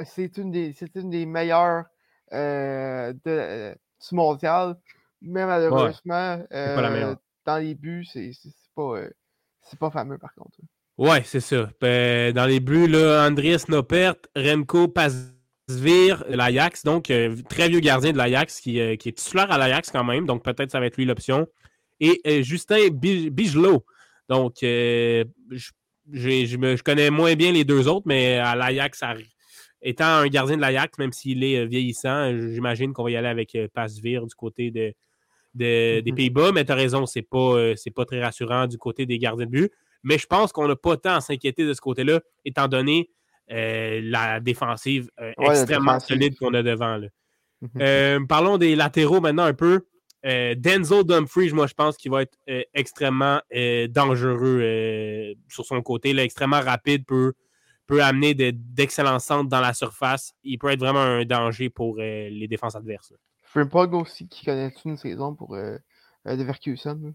C'est 0.05 0.38
une, 0.38 0.51
des, 0.51 0.75
une 0.95 1.09
des 1.09 1.25
meilleures 1.25 1.85
euh, 2.33 3.13
de, 3.13 3.19
euh, 3.27 3.75
du 4.09 4.15
mondial. 4.15 4.75
Mais 5.21 5.45
malheureusement, 5.45 6.41
euh, 6.51 7.15
dans 7.45 7.57
les 7.57 7.75
buts, 7.75 8.05
c'est 8.11 8.31
pas, 8.75 9.01
pas 9.79 9.91
fameux 9.91 10.17
par 10.17 10.33
contre. 10.33 10.57
Ouais, 10.97 11.23
c'est 11.23 11.39
ça. 11.39 11.69
Ben, 11.79 12.33
dans 12.33 12.45
les 12.45 12.59
buts, 12.59 12.88
là, 12.88 13.27
Andries 13.27 13.63
Nopert, 13.69 14.15
Remco 14.35 14.88
Paz 14.88 15.33
Pasvir 15.69 16.25
de 16.27 16.35
l'Ajax, 16.35 16.83
donc 16.83 17.11
très 17.47 17.69
vieux 17.69 17.79
gardien 17.79 18.11
de 18.11 18.17
l'Ajax 18.17 18.59
qui, 18.59 18.73
qui, 18.97 19.09
est 19.09 19.17
titulaire 19.17 19.51
à 19.51 19.57
l'Ajax 19.59 19.91
quand 19.91 20.03
même, 20.03 20.25
donc 20.25 20.43
peut-être 20.43 20.71
ça 20.71 20.79
va 20.79 20.88
être 20.88 20.97
lui 20.97 21.05
l'option. 21.05 21.47
Et 21.99 22.43
Justin 22.43 22.89
Bigelot, 22.89 23.85
donc 24.29 24.55
je, 24.61 25.25
je, 26.11 26.81
connais 26.81 27.11
moins 27.11 27.35
bien 27.35 27.51
les 27.51 27.65
deux 27.65 27.88
autres, 27.88 28.07
mais 28.07 28.38
à 28.38 28.55
l'Ajax, 28.55 29.03
étant 29.81 30.05
un 30.05 30.27
gardien 30.27 30.55
de 30.55 30.61
l'Ajax, 30.61 30.97
même 30.97 31.11
s'il 31.11 31.43
est 31.43 31.65
vieillissant, 31.65 32.31
j'imagine 32.35 32.91
qu'on 32.93 33.03
va 33.03 33.11
y 33.11 33.15
aller 33.15 33.27
avec 33.27 33.55
Pasvir 33.73 34.25
du 34.25 34.33
côté 34.33 34.71
de, 34.71 34.93
des 35.53 36.01
mm-hmm. 36.01 36.15
Pays-Bas, 36.15 36.51
mais 36.51 36.65
tu 36.65 36.71
as 36.71 36.75
raison, 36.75 37.05
c'est 37.05 37.21
pas, 37.21 37.73
pas 37.95 38.05
très 38.05 38.23
rassurant 38.23 38.65
du 38.65 38.77
côté 38.77 39.05
des 39.05 39.19
gardiens 39.19 39.45
de 39.45 39.51
but. 39.51 39.71
Mais 40.03 40.17
je 40.17 40.25
pense 40.25 40.51
qu'on 40.51 40.67
n'a 40.67 40.75
pas 40.75 40.97
tant 40.97 41.15
à 41.15 41.21
s'inquiéter 41.21 41.65
de 41.65 41.73
ce 41.73 41.81
côté-là, 41.81 42.21
étant 42.45 42.67
donné 42.67 43.09
euh, 43.51 44.01
la 44.03 44.39
défensive 44.39 45.10
euh, 45.20 45.32
extrêmement 45.39 46.00
solide 46.00 46.38
qu'on 46.38 46.53
a 46.53 46.62
devant. 46.62 46.98
Là. 46.98 47.08
Mhm. 47.62 47.70
Euh, 47.82 48.20
parlons 48.27 48.58
des 48.58 48.75
latéraux 48.75 49.22
maintenant 49.22 49.44
un 49.44 49.53
peu. 49.53 49.86
Denzel 50.24 51.06
Dumfries, 51.06 51.53
moi, 51.53 51.65
je 51.65 51.74
pense 51.74 51.96
qu'il 51.96 52.12
va 52.12 52.24
être 52.24 52.38
extrêmement 52.74 53.39
dangereux 53.89 55.34
sur 55.48 55.63
son 55.63 55.82
côté. 55.82 56.12
Là, 56.12 56.25
extrêmement 56.25 56.60
rapide, 56.60 57.06
peut, 57.06 57.32
peut 57.88 58.03
amener 58.03 58.34
d'excellents 58.34 59.20
centres 59.20 59.50
dans 59.50 59.62
la 59.62 59.74
surface. 59.74 60.34
Il 60.44 60.58
peut 60.58 60.72
être 60.72 60.79
vraiment 60.82 61.00
un 61.00 61.24
danger 61.24 61.70
pour 61.70 61.96
les 62.00 62.48
défenses 62.50 62.75
adverses. 62.75 63.13
Frimpong 63.44 63.94
aussi, 63.94 64.27
qui 64.27 64.44
connaît 64.44 64.74
une 64.84 64.98
saison 64.98 65.36
pour 65.36 65.56
Leverkusen. 66.25 67.13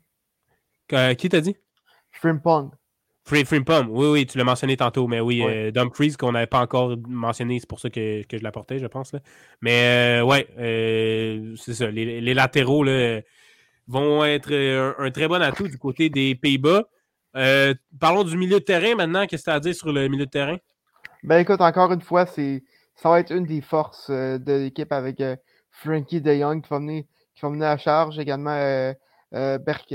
qui 0.88 1.28
t'a 1.28 1.40
dit? 1.42 1.56
Frimpong. 2.10 2.70
Frimpong, 3.26 3.88
oui, 3.88 4.06
oui, 4.06 4.26
tu 4.26 4.36
l'as 4.36 4.44
mentionné 4.44 4.76
tantôt, 4.76 5.06
mais 5.06 5.20
oui, 5.20 5.42
ouais. 5.42 5.72
euh, 5.74 6.10
qu'on 6.18 6.32
n'avait 6.32 6.46
pas 6.46 6.60
encore 6.60 6.94
mentionné, 7.08 7.58
c'est 7.58 7.68
pour 7.68 7.80
ça 7.80 7.88
que, 7.88 8.22
je 8.30 8.42
l'apportais, 8.42 8.78
je 8.78 8.86
pense. 8.86 9.12
Là. 9.12 9.20
Mais 9.62 10.20
euh, 10.20 10.24
ouais, 10.24 10.46
euh, 10.58 11.54
c'est 11.56 11.72
ça. 11.72 11.90
Les, 11.90 12.34
latéraux 12.34 12.84
là, 12.84 13.20
vont 13.88 14.24
être 14.24 14.52
un, 14.98 15.10
très 15.10 15.26
bon 15.26 15.40
atout 15.40 15.68
du 15.68 15.78
côté 15.78 16.10
des 16.10 16.34
Pays-Bas. 16.34 16.84
parlons 17.98 18.24
du 18.24 18.36
milieu 18.36 18.58
de 18.58 18.64
terrain 18.64 18.94
maintenant. 18.94 19.26
Qu'est-ce 19.26 19.44
que 19.44 19.50
tu 19.50 19.52
as 19.52 19.54
à 19.54 19.60
dire 19.60 19.74
sur 19.74 19.90
le 19.90 20.06
milieu 20.08 20.26
de 20.26 20.30
terrain? 20.30 20.58
Ben 21.22 21.38
écoute, 21.38 21.62
encore 21.62 21.92
une 21.92 22.02
fois, 22.02 22.26
c'est 22.26 22.62
ça 22.94 23.08
va 23.08 23.20
être 23.20 23.32
une 23.32 23.46
des 23.46 23.62
forces 23.62 24.10
de 24.10 24.52
l'équipe 24.64 24.92
avec 24.92 25.22
Frankie 25.70 26.20
de 26.20 26.34
Jong 26.34 26.62
qui 26.62 26.68
va 26.68 26.78
venir, 26.78 27.04
qui 27.34 27.40
va 27.42 27.70
à 27.70 27.78
charge, 27.78 28.18
également 28.18 28.92
Berk, 29.32 29.94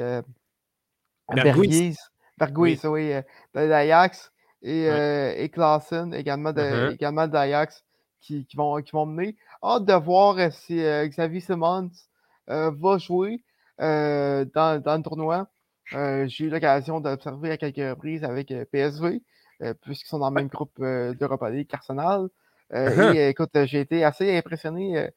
Berguis, 2.40 2.80
oui, 2.86 3.14
euh, 3.14 3.22
de 3.54 3.62
l'Ajax 3.62 4.32
et, 4.62 4.90
euh, 4.90 5.34
et 5.36 5.52
également 6.18 6.54
de, 6.54 6.62
uh-huh. 6.62 6.94
également 6.94 7.28
l'Ajax 7.28 7.84
qui, 8.22 8.46
qui, 8.46 8.58
vont, 8.58 8.82
qui 8.82 8.92
vont 8.92 9.06
mener. 9.06 9.36
Hâte 9.64 9.86
de 9.86 9.94
voir 9.94 10.38
euh, 10.38 10.50
si 10.52 10.82
Xavier 10.82 11.42
Simmons 11.42 11.92
va 12.48 12.98
jouer 12.98 13.44
dans, 13.78 14.82
dans, 14.82 14.98
le 14.98 15.04
tournoi. 15.04 15.48
J'ai 15.92 16.46
eu 16.46 16.50
l'occasion 16.50 17.00
d'observer 17.00 17.52
à 17.52 17.58
quelques 17.58 17.78
reprises 17.78 18.24
avec 18.24 18.54
PSV, 18.72 19.22
puisqu'ils 19.82 20.08
sont 20.08 20.20
dans 20.20 20.30
le 20.30 20.36
même 20.36 20.48
groupe 20.48 20.80
d'Europa 20.80 21.50
League 21.50 21.68
qu'Arsenal. 21.68 22.30
Uh-huh. 22.74 23.16
Et 23.16 23.30
écoute, 23.30 23.52
j'ai 23.66 23.82
été 23.82 24.04
assez 24.04 24.36
impressionné 24.36 25.10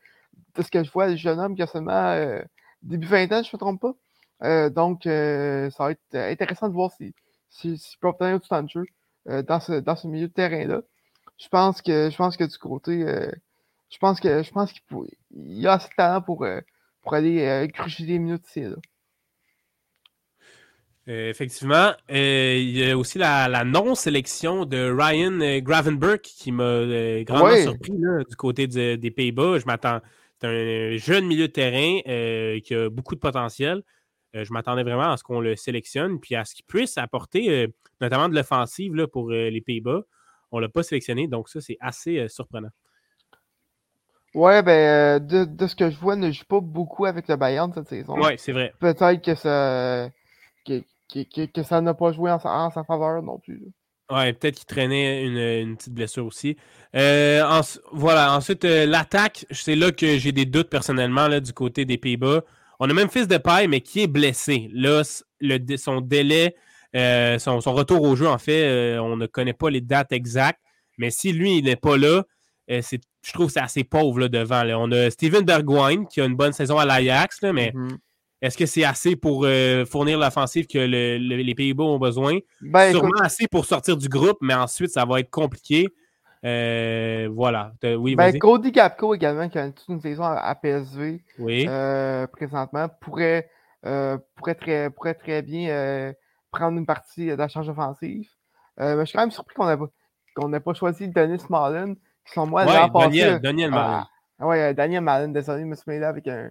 de 0.54 0.62
ce 0.62 0.70
que 0.70 0.84
je 0.84 0.90
vois, 0.90 1.08
le 1.08 1.16
jeune 1.16 1.40
homme 1.40 1.56
qui 1.56 1.62
a 1.62 1.66
seulement 1.66 2.38
début 2.82 3.06
vingtaine, 3.06 3.44
je 3.44 3.50
ne 3.50 3.56
me 3.56 3.58
trompe 3.58 3.80
pas. 3.80 3.94
Euh, 4.42 4.70
donc, 4.70 5.06
euh, 5.06 5.70
ça 5.70 5.84
va 5.84 5.90
être 5.92 6.00
euh, 6.14 6.30
intéressant 6.30 6.68
de 6.68 6.74
voir 6.74 6.90
si, 6.92 7.14
si, 7.48 7.78
si 7.78 7.96
peut 7.98 8.08
obtenir 8.08 8.40
du 8.40 8.48
temps 8.48 8.62
de 8.62 8.68
jeu 8.68 8.84
dans, 9.26 9.60
ce, 9.60 9.78
dans 9.80 9.94
ce 9.94 10.08
milieu 10.08 10.26
de 10.26 10.32
terrain-là. 10.32 10.82
Je 11.38 11.48
pense 11.48 11.80
que 11.80 12.10
je 12.10 12.16
pense 12.16 12.36
que 12.36 12.44
du 12.44 12.58
côté. 12.58 13.04
je 13.88 13.98
pense 13.98 14.18
que 14.18 14.42
je 14.42 14.50
pense 14.50 14.72
qu'il 14.72 14.82
y 15.34 15.66
a 15.66 15.74
assez 15.74 15.88
de 15.88 15.94
talent 15.94 16.22
pour, 16.22 16.44
pour 17.02 17.14
aller 17.14 17.70
crucher 17.72 18.04
des 18.04 18.18
minutes 18.18 18.48
ici 18.48 18.62
là. 18.62 18.76
effectivement. 21.06 21.92
il 22.08 22.76
y 22.76 22.90
a 22.90 22.98
aussi 22.98 23.18
la, 23.18 23.64
non-sélection 23.64 24.64
de 24.66 24.90
Ryan 24.90 25.60
Gravenberg 25.60 26.20
qui 26.20 26.50
m'a 26.50 27.22
grandement 27.22 27.56
surpris 27.56 27.92
du 28.28 28.36
côté 28.36 28.66
des 28.66 29.10
Pays-Bas. 29.12 29.60
Je 29.60 29.66
m'attends. 29.66 30.00
C'est 30.40 30.48
un 30.48 30.96
jeune 30.96 31.26
milieu 31.26 31.46
de 31.46 31.52
terrain 31.52 32.00
qui 32.60 32.74
a 32.74 32.90
beaucoup 32.90 33.14
de 33.14 33.20
potentiel. 33.20 33.84
Euh, 34.34 34.44
je 34.44 34.52
m'attendais 34.52 34.82
vraiment 34.82 35.12
à 35.12 35.16
ce 35.16 35.22
qu'on 35.22 35.40
le 35.40 35.56
sélectionne, 35.56 36.18
puis 36.18 36.34
à 36.34 36.44
ce 36.44 36.54
qu'il 36.54 36.64
puisse 36.64 36.96
apporter 36.96 37.50
euh, 37.50 37.66
notamment 38.00 38.28
de 38.28 38.34
l'offensive 38.34 39.06
pour 39.08 39.30
euh, 39.30 39.50
les 39.50 39.60
Pays-Bas. 39.60 40.02
On 40.50 40.58
ne 40.58 40.62
l'a 40.62 40.68
pas 40.68 40.82
sélectionné, 40.82 41.28
donc 41.28 41.48
ça, 41.48 41.60
c'est 41.60 41.76
assez 41.80 42.26
surprenant. 42.28 42.70
Ouais, 44.34 44.62
ben, 44.62 45.18
de, 45.18 45.66
ce 45.66 45.74
que 45.74 45.90
je 45.90 45.98
vois, 45.98 46.16
ne 46.16 46.30
joue 46.30 46.44
pas 46.44 46.60
beaucoup 46.60 47.04
avec 47.04 47.28
le 47.28 47.36
Bayern 47.36 47.72
cette 47.72 47.88
saison. 47.88 48.18
Ouais, 48.18 48.36
c'est 48.38 48.52
vrai. 48.52 48.72
Peut-être 48.78 49.22
que 49.22 49.34
ça 49.34 50.10
que, 50.66 51.62
ça 51.62 51.80
n'a 51.82 51.92
pas 51.92 52.12
joué 52.12 52.30
en 52.30 52.38
sa, 52.38 52.84
faveur 52.84 53.22
non 53.22 53.38
plus. 53.38 53.62
Ouais, 54.10 54.32
peut-être 54.32 54.56
qu'il 54.56 54.66
traînait 54.66 55.24
une, 55.62 55.76
petite 55.76 55.92
blessure 55.92 56.26
aussi. 56.26 56.56
voilà, 56.92 58.34
ensuite, 58.34 58.64
l'attaque, 58.64 59.46
c'est 59.50 59.76
là 59.76 59.90
que 59.90 60.18
j'ai 60.18 60.32
des 60.32 60.46
doutes 60.46 60.70
personnellement 60.70 61.28
là, 61.28 61.40
du 61.40 61.52
côté 61.52 61.84
des 61.84 61.98
Pays-Bas. 61.98 62.42
On 62.84 62.90
a 62.90 62.94
même 62.94 63.08
Fils 63.08 63.28
de 63.28 63.36
paille, 63.38 63.68
mais 63.68 63.80
qui 63.80 64.02
est 64.02 64.06
blessé. 64.08 64.68
Là, 64.74 65.02
le, 65.40 65.76
son 65.76 66.00
délai, 66.00 66.56
euh, 66.96 67.38
son, 67.38 67.60
retour 67.60 68.02
au 68.02 68.16
jeu, 68.16 68.26
en 68.26 68.38
fait, 68.38 68.64
euh, 68.64 68.98
on 68.98 69.16
ne 69.16 69.26
connaît 69.26 69.52
pas 69.52 69.70
les 69.70 69.80
dates 69.80 70.10
exactes. 70.10 70.58
Mais 70.98 71.12
si 71.12 71.32
lui, 71.32 71.58
il 71.58 71.66
n'est 71.66 71.76
pas 71.76 71.96
là, 71.96 72.24
euh, 72.72 72.82
je 73.24 73.32
trouve 73.32 73.46
que 73.46 73.52
c'est 73.52 73.60
assez 73.60 73.84
pauvre 73.84 74.18
là, 74.18 74.28
devant. 74.28 74.64
On 74.80 74.90
a 74.90 75.10
Steven 75.10 75.44
Bergwijn 75.44 76.08
qui 76.08 76.20
a 76.20 76.24
une 76.24 76.34
bonne 76.34 76.52
saison 76.52 76.76
à 76.76 76.84
l'Ajax, 76.84 77.42
mais 77.54 77.70
mm-hmm. 77.70 77.96
est-ce 78.42 78.58
que 78.58 78.66
c'est 78.66 78.82
assez 78.82 79.14
pour 79.14 79.46
fournir 79.88 80.18
l'offensive 80.18 80.66
que 80.66 80.78
les 80.78 81.54
Pays-Bas 81.54 81.84
ont 81.84 82.00
besoin? 82.00 82.40
Ben, 82.62 82.90
Sûrement 82.90 83.20
assez 83.20 83.46
pour 83.46 83.64
sortir 83.64 83.96
du 83.96 84.08
groupe, 84.08 84.38
mais 84.40 84.54
ensuite, 84.54 84.90
ça 84.90 85.04
va 85.04 85.20
être 85.20 85.30
compliqué. 85.30 85.86
Euh, 86.44 87.28
voilà. 87.32 87.72
Oui, 87.82 88.16
ben, 88.16 88.36
Cody 88.38 88.72
Gapco 88.72 89.14
également, 89.14 89.48
qui 89.48 89.58
a 89.58 89.70
toute 89.70 89.88
une 89.88 90.00
saison 90.00 90.24
à, 90.24 90.54
PSV 90.54 91.22
euh, 91.40 92.26
présentement, 92.26 92.88
pourrait, 93.00 93.48
euh, 93.86 94.18
pourrait, 94.36 94.56
très, 94.56 94.90
pourrait 94.90 95.14
très 95.14 95.42
bien 95.42 96.12
prendre 96.50 96.76
une 96.78 96.86
partie 96.86 97.28
de 97.28 97.34
la 97.34 97.48
charge 97.48 97.68
offensive. 97.68 98.28
mais 98.78 98.98
je 99.00 99.04
suis 99.04 99.16
quand 99.16 99.22
même 99.22 99.30
surpris 99.30 99.54
qu'on 99.54 100.48
n'ait 100.48 100.60
pas, 100.60 100.72
pas 100.72 100.74
choisi 100.74 101.08
Denis 101.08 101.42
Malin, 101.48 101.94
qui 102.26 102.32
sont 102.32 102.46
moi 102.46 102.64
ouais, 102.64 102.90
Daniel, 102.92 103.40
Daniel 103.40 103.70
Malin. 103.70 104.06
Ah, 104.38 104.46
ouais, 104.46 104.74
Daniel 104.74 105.02
Malin, 105.02 105.28
désolé, 105.28 105.62
je 105.62 105.66
me 105.66 105.76
suis 105.76 105.98
là 105.98 106.08
avec 106.08 106.26
un, 106.26 106.50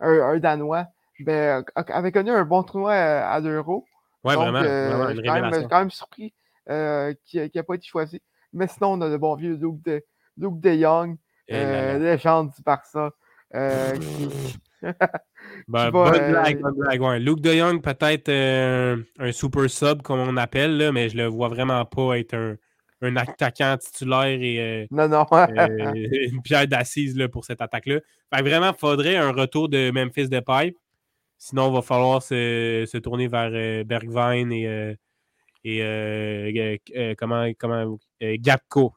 un, 0.00 0.38
Danois. 0.38 0.86
Ben, 1.20 1.64
avait 1.74 2.12
connu 2.12 2.30
un 2.30 2.44
bon 2.44 2.62
tournoi 2.62 2.94
à 2.94 3.40
l'Euro. 3.40 3.84
Ouais, 4.24 4.36
vraiment. 4.36 4.62
je 4.62 5.14
suis 5.14 5.22
quand, 5.22 5.68
quand, 5.68 5.78
même 5.80 5.90
surpris 5.90 6.32
qu'il 6.66 7.50
n'ait 7.54 7.62
pas 7.62 7.74
été 7.74 7.86
choisi. 7.86 8.22
Mais 8.52 8.66
sinon, 8.68 8.92
on 8.92 9.00
a 9.00 9.08
le 9.08 9.18
bon 9.18 9.34
vieux 9.34 9.54
Luke 9.54 9.82
de, 9.84 10.02
Luke 10.36 10.60
de 10.60 10.70
Young, 10.70 11.16
euh, 11.50 11.98
légende 11.98 12.50
du 12.56 12.62
Barça. 12.62 13.10
Euh, 13.54 13.96
ben, 15.68 15.90
bonne 15.90 16.14
euh, 16.14 16.30
blague, 16.30 16.60
bonne 16.60 16.74
blague. 16.74 17.22
Luke 17.22 17.40
de 17.40 17.54
Young, 17.54 17.82
peut-être 17.82 18.30
un 18.30 19.32
super 19.32 19.68
sub, 19.68 20.02
comme 20.02 20.20
on 20.20 20.36
appelle, 20.36 20.76
là, 20.76 20.92
mais 20.92 21.08
je 21.08 21.16
le 21.16 21.26
vois 21.26 21.48
vraiment 21.48 21.84
pas 21.84 22.18
être 22.18 22.34
un, 22.34 22.56
un 23.02 23.16
attaquant 23.16 23.76
titulaire 23.78 24.26
et 24.40 24.86
non, 24.90 25.08
non. 25.08 25.26
une 25.94 26.42
pierre 26.42 26.66
d'assise 26.66 27.18
pour 27.32 27.44
cette 27.44 27.60
attaque-là. 27.60 28.00
Vraiment, 28.32 28.72
il 28.72 28.78
faudrait 28.78 29.16
un 29.16 29.32
retour 29.32 29.68
de 29.68 29.90
Memphis 29.90 30.28
Depay. 30.28 30.74
Sinon, 31.38 31.70
il 31.70 31.74
va 31.74 31.82
falloir 31.82 32.20
se, 32.20 32.84
se 32.90 32.98
tourner 32.98 33.28
vers 33.28 33.84
Bergvine 33.84 34.52
et 34.52 34.96
et 35.64 35.82
euh, 35.82 36.76
euh, 36.96 37.14
comment, 37.18 37.50
comment 37.58 37.98
euh, 38.22 38.36
Gapco, 38.38 38.94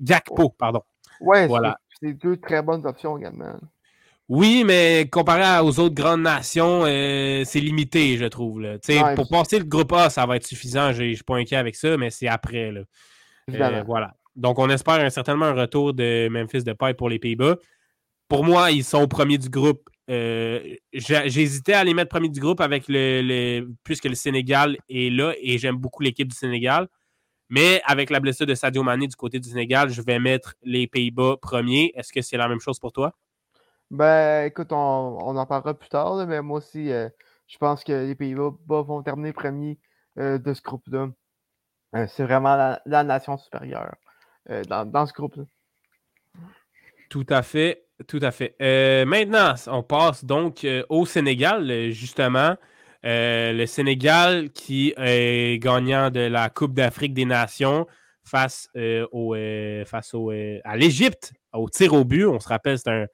Gakpo, 0.00 0.50
pardon. 0.50 0.82
Ouais, 1.20 1.46
voilà. 1.46 1.78
c'est 2.00 2.14
deux 2.14 2.36
très 2.36 2.62
bonnes 2.62 2.86
options 2.86 3.16
également. 3.18 3.54
Oui, 4.28 4.62
mais 4.64 5.08
comparé 5.10 5.60
aux 5.64 5.80
autres 5.80 5.94
grandes 5.94 6.22
nations, 6.22 6.84
c'est 6.84 7.60
limité, 7.60 8.16
je 8.16 8.26
trouve. 8.26 8.60
Là. 8.60 8.78
pour 9.16 9.28
passer 9.28 9.58
le 9.58 9.64
groupe 9.64 9.92
A, 9.92 10.08
ça 10.08 10.24
va 10.24 10.36
être 10.36 10.46
suffisant. 10.46 10.92
Je 10.92 11.02
ne 11.02 11.14
suis 11.14 11.24
pas 11.24 11.36
inquiet 11.36 11.56
avec 11.56 11.74
ça, 11.74 11.96
mais 11.96 12.10
c'est 12.10 12.28
après. 12.28 12.70
Là. 13.48 13.82
voilà. 13.82 14.14
Donc, 14.36 14.60
on 14.60 14.70
espère 14.70 15.10
certainement 15.10 15.46
un 15.46 15.54
retour 15.54 15.92
de 15.94 16.28
Memphis 16.28 16.62
de 16.62 16.72
paille 16.72 16.94
pour 16.94 17.08
les 17.08 17.18
Pays-Bas. 17.18 17.56
Pour 18.28 18.44
moi, 18.44 18.70
ils 18.70 18.84
sont 18.84 19.08
premiers 19.08 19.38
du 19.38 19.48
groupe 19.48 19.90
euh, 20.10 20.74
J'hésitais 20.92 21.74
à 21.74 21.84
les 21.84 21.94
mettre 21.94 22.08
premier 22.10 22.28
du 22.28 22.40
groupe 22.40 22.60
avec 22.60 22.84
le, 22.88 23.68
puisque 23.84 24.06
le 24.06 24.14
Sénégal 24.14 24.76
est 24.88 25.10
là 25.14 25.32
et 25.40 25.58
j'aime 25.58 25.76
beaucoup 25.76 26.02
l'équipe 26.02 26.28
du 26.28 26.36
Sénégal. 26.36 26.88
Mais 27.48 27.80
avec 27.84 28.10
la 28.10 28.20
blessure 28.20 28.46
de 28.46 28.54
Sadio 28.54 28.82
Mané 28.82 29.06
du 29.06 29.16
côté 29.16 29.38
du 29.40 29.48
Sénégal, 29.48 29.90
je 29.90 30.02
vais 30.02 30.18
mettre 30.18 30.54
les 30.62 30.86
Pays-Bas 30.86 31.36
premiers. 31.40 31.92
Est-ce 31.96 32.12
que 32.12 32.22
c'est 32.22 32.36
la 32.36 32.48
même 32.48 32.60
chose 32.60 32.78
pour 32.78 32.92
toi? 32.92 33.12
Ben, 33.90 34.46
écoute, 34.46 34.72
on, 34.72 35.36
en 35.36 35.46
parlera 35.46 35.74
plus 35.74 35.88
tard, 35.88 36.26
mais 36.26 36.42
moi 36.42 36.58
aussi, 36.58 36.92
euh, 36.92 37.08
je 37.48 37.58
pense 37.58 37.82
que 37.82 37.92
les 37.92 38.14
Pays-Bas 38.14 38.82
vont 38.82 39.02
terminer 39.02 39.32
premiers 39.32 39.78
euh, 40.18 40.38
de 40.38 40.54
ce 40.54 40.62
groupe-là. 40.62 41.08
c'est 42.06 42.22
vraiment 42.22 42.78
la, 42.86 43.04
nation 43.04 43.36
supérieure 43.36 43.96
dans, 44.68 44.84
dans, 44.84 45.06
ce 45.06 45.12
groupe-là. 45.12 45.44
Tout 47.08 47.26
à 47.28 47.42
fait, 47.42 47.89
tout 48.06 48.20
à 48.22 48.30
fait. 48.30 48.54
Euh, 48.60 49.04
maintenant, 49.04 49.54
on 49.66 49.82
passe 49.82 50.24
donc 50.24 50.64
euh, 50.64 50.82
au 50.88 51.06
Sénégal, 51.06 51.90
justement. 51.90 52.56
le 53.02 53.66
Sénégal 53.66 54.50
qui 54.50 54.94
est 54.96 55.62
gagnant 55.62 56.10
de 56.10 56.20
la 56.20 56.50
Coupe 56.50 56.74
d'Afrique 56.74 57.14
des 57.14 57.24
Nations 57.24 57.86
face, 58.24 58.68
au, 59.12 59.34
face 59.86 60.14
au, 60.14 60.30
à 60.30 60.76
l'Égypte, 60.76 61.32
au 61.52 61.68
tir 61.68 61.94
au 61.94 62.04
but. 62.04 62.26
On 62.26 62.40
se 62.40 62.48
rappelle, 62.48 62.78
c'est 62.78 62.90
un, 62.90 63.06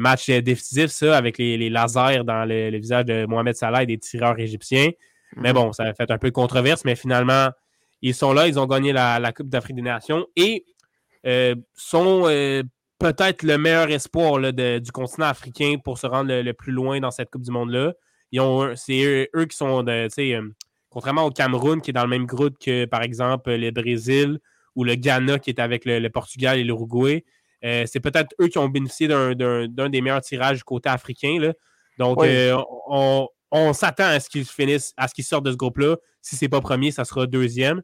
match 0.00 0.30
décisif, 0.30 0.86
ça, 0.86 1.16
avec 1.16 1.38
les, 1.38 1.70
lasers 1.70 2.24
dans 2.24 2.44
le, 2.44 2.76
visage 2.78 3.06
de 3.06 3.26
Mohamed 3.26 3.54
Salah 3.54 3.82
et 3.82 3.86
des 3.86 3.98
tireurs 3.98 4.38
égyptiens. 4.38 4.90
Mais 5.36 5.50
mhm. 5.50 5.54
bon, 5.54 5.72
ça 5.72 5.84
a 5.84 5.94
fait 5.94 6.10
un 6.10 6.18
peu 6.18 6.28
de 6.28 6.34
controverse, 6.34 6.84
mais 6.84 6.96
finalement, 6.96 7.50
ils 8.02 8.14
sont 8.14 8.32
là, 8.32 8.48
ils 8.48 8.58
ont 8.58 8.66
gagné 8.66 8.92
la, 8.92 9.32
Coupe 9.32 9.48
d'Afrique 9.48 9.76
des 9.76 9.82
Nations 9.82 10.26
et 10.36 10.64
euh, 11.26 11.54
sont 11.74 12.24
euh, 12.26 12.62
peut-être 13.02 13.42
le 13.42 13.58
meilleur 13.58 13.90
espoir 13.90 14.40
du 14.52 14.92
continent 14.92 15.26
africain 15.26 15.76
pour 15.82 15.98
se 15.98 16.06
rendre 16.06 16.32
le, 16.32 16.52
plus 16.52 16.72
loin 16.72 17.00
dans 17.00 17.10
cette 17.10 17.30
Coupe 17.30 17.42
du 17.42 17.50
Monde-là. 17.50 17.94
C'est 18.76 19.28
eux, 19.34 19.44
qui 19.44 19.56
sont, 19.56 19.82
de, 19.82 20.08
euh, 20.18 20.48
contrairement 20.88 21.24
au 21.24 21.30
Cameroun, 21.30 21.80
qui 21.80 21.90
est 21.90 21.92
dans 21.92 22.04
le 22.04 22.08
même 22.08 22.26
groupe 22.26 22.56
que, 22.58 22.86
par 22.86 23.02
exemple, 23.02 23.52
le 23.52 23.70
Brésil 23.70 24.38
ou 24.74 24.84
le 24.84 24.94
Ghana, 24.94 25.38
qui 25.38 25.50
est 25.50 25.58
avec 25.58 25.84
le, 25.84 26.08
Portugal 26.08 26.58
et 26.58 26.64
l'Uruguay. 26.64 27.24
c'est 27.62 28.00
peut-être 28.00 28.34
eux 28.40 28.48
qui 28.48 28.58
ont 28.58 28.68
bénéficié 28.68 29.08
d'un 29.08 29.88
des 29.88 30.00
meilleurs 30.00 30.22
tirages 30.22 30.58
du 30.58 30.64
côté 30.64 30.88
africain. 30.88 31.38
Là. 31.40 31.52
Donc, 31.98 32.18
on, 32.88 33.28
on 33.52 33.72
s'attend 33.74 34.06
à 34.06 34.18
ce 34.18 34.30
qu'ils 34.30 34.46
finissent, 34.46 34.94
à 34.96 35.06
ce 35.06 35.14
qu'ils 35.14 35.24
sortent 35.24 35.44
de 35.44 35.52
ce 35.52 35.56
groupe-là. 35.56 35.96
Si 36.22 36.36
ce 36.36 36.44
n'est 36.44 36.48
pas 36.48 36.60
premier, 36.60 36.90
ça 36.90 37.04
sera 37.04 37.26
deuxième. 37.26 37.82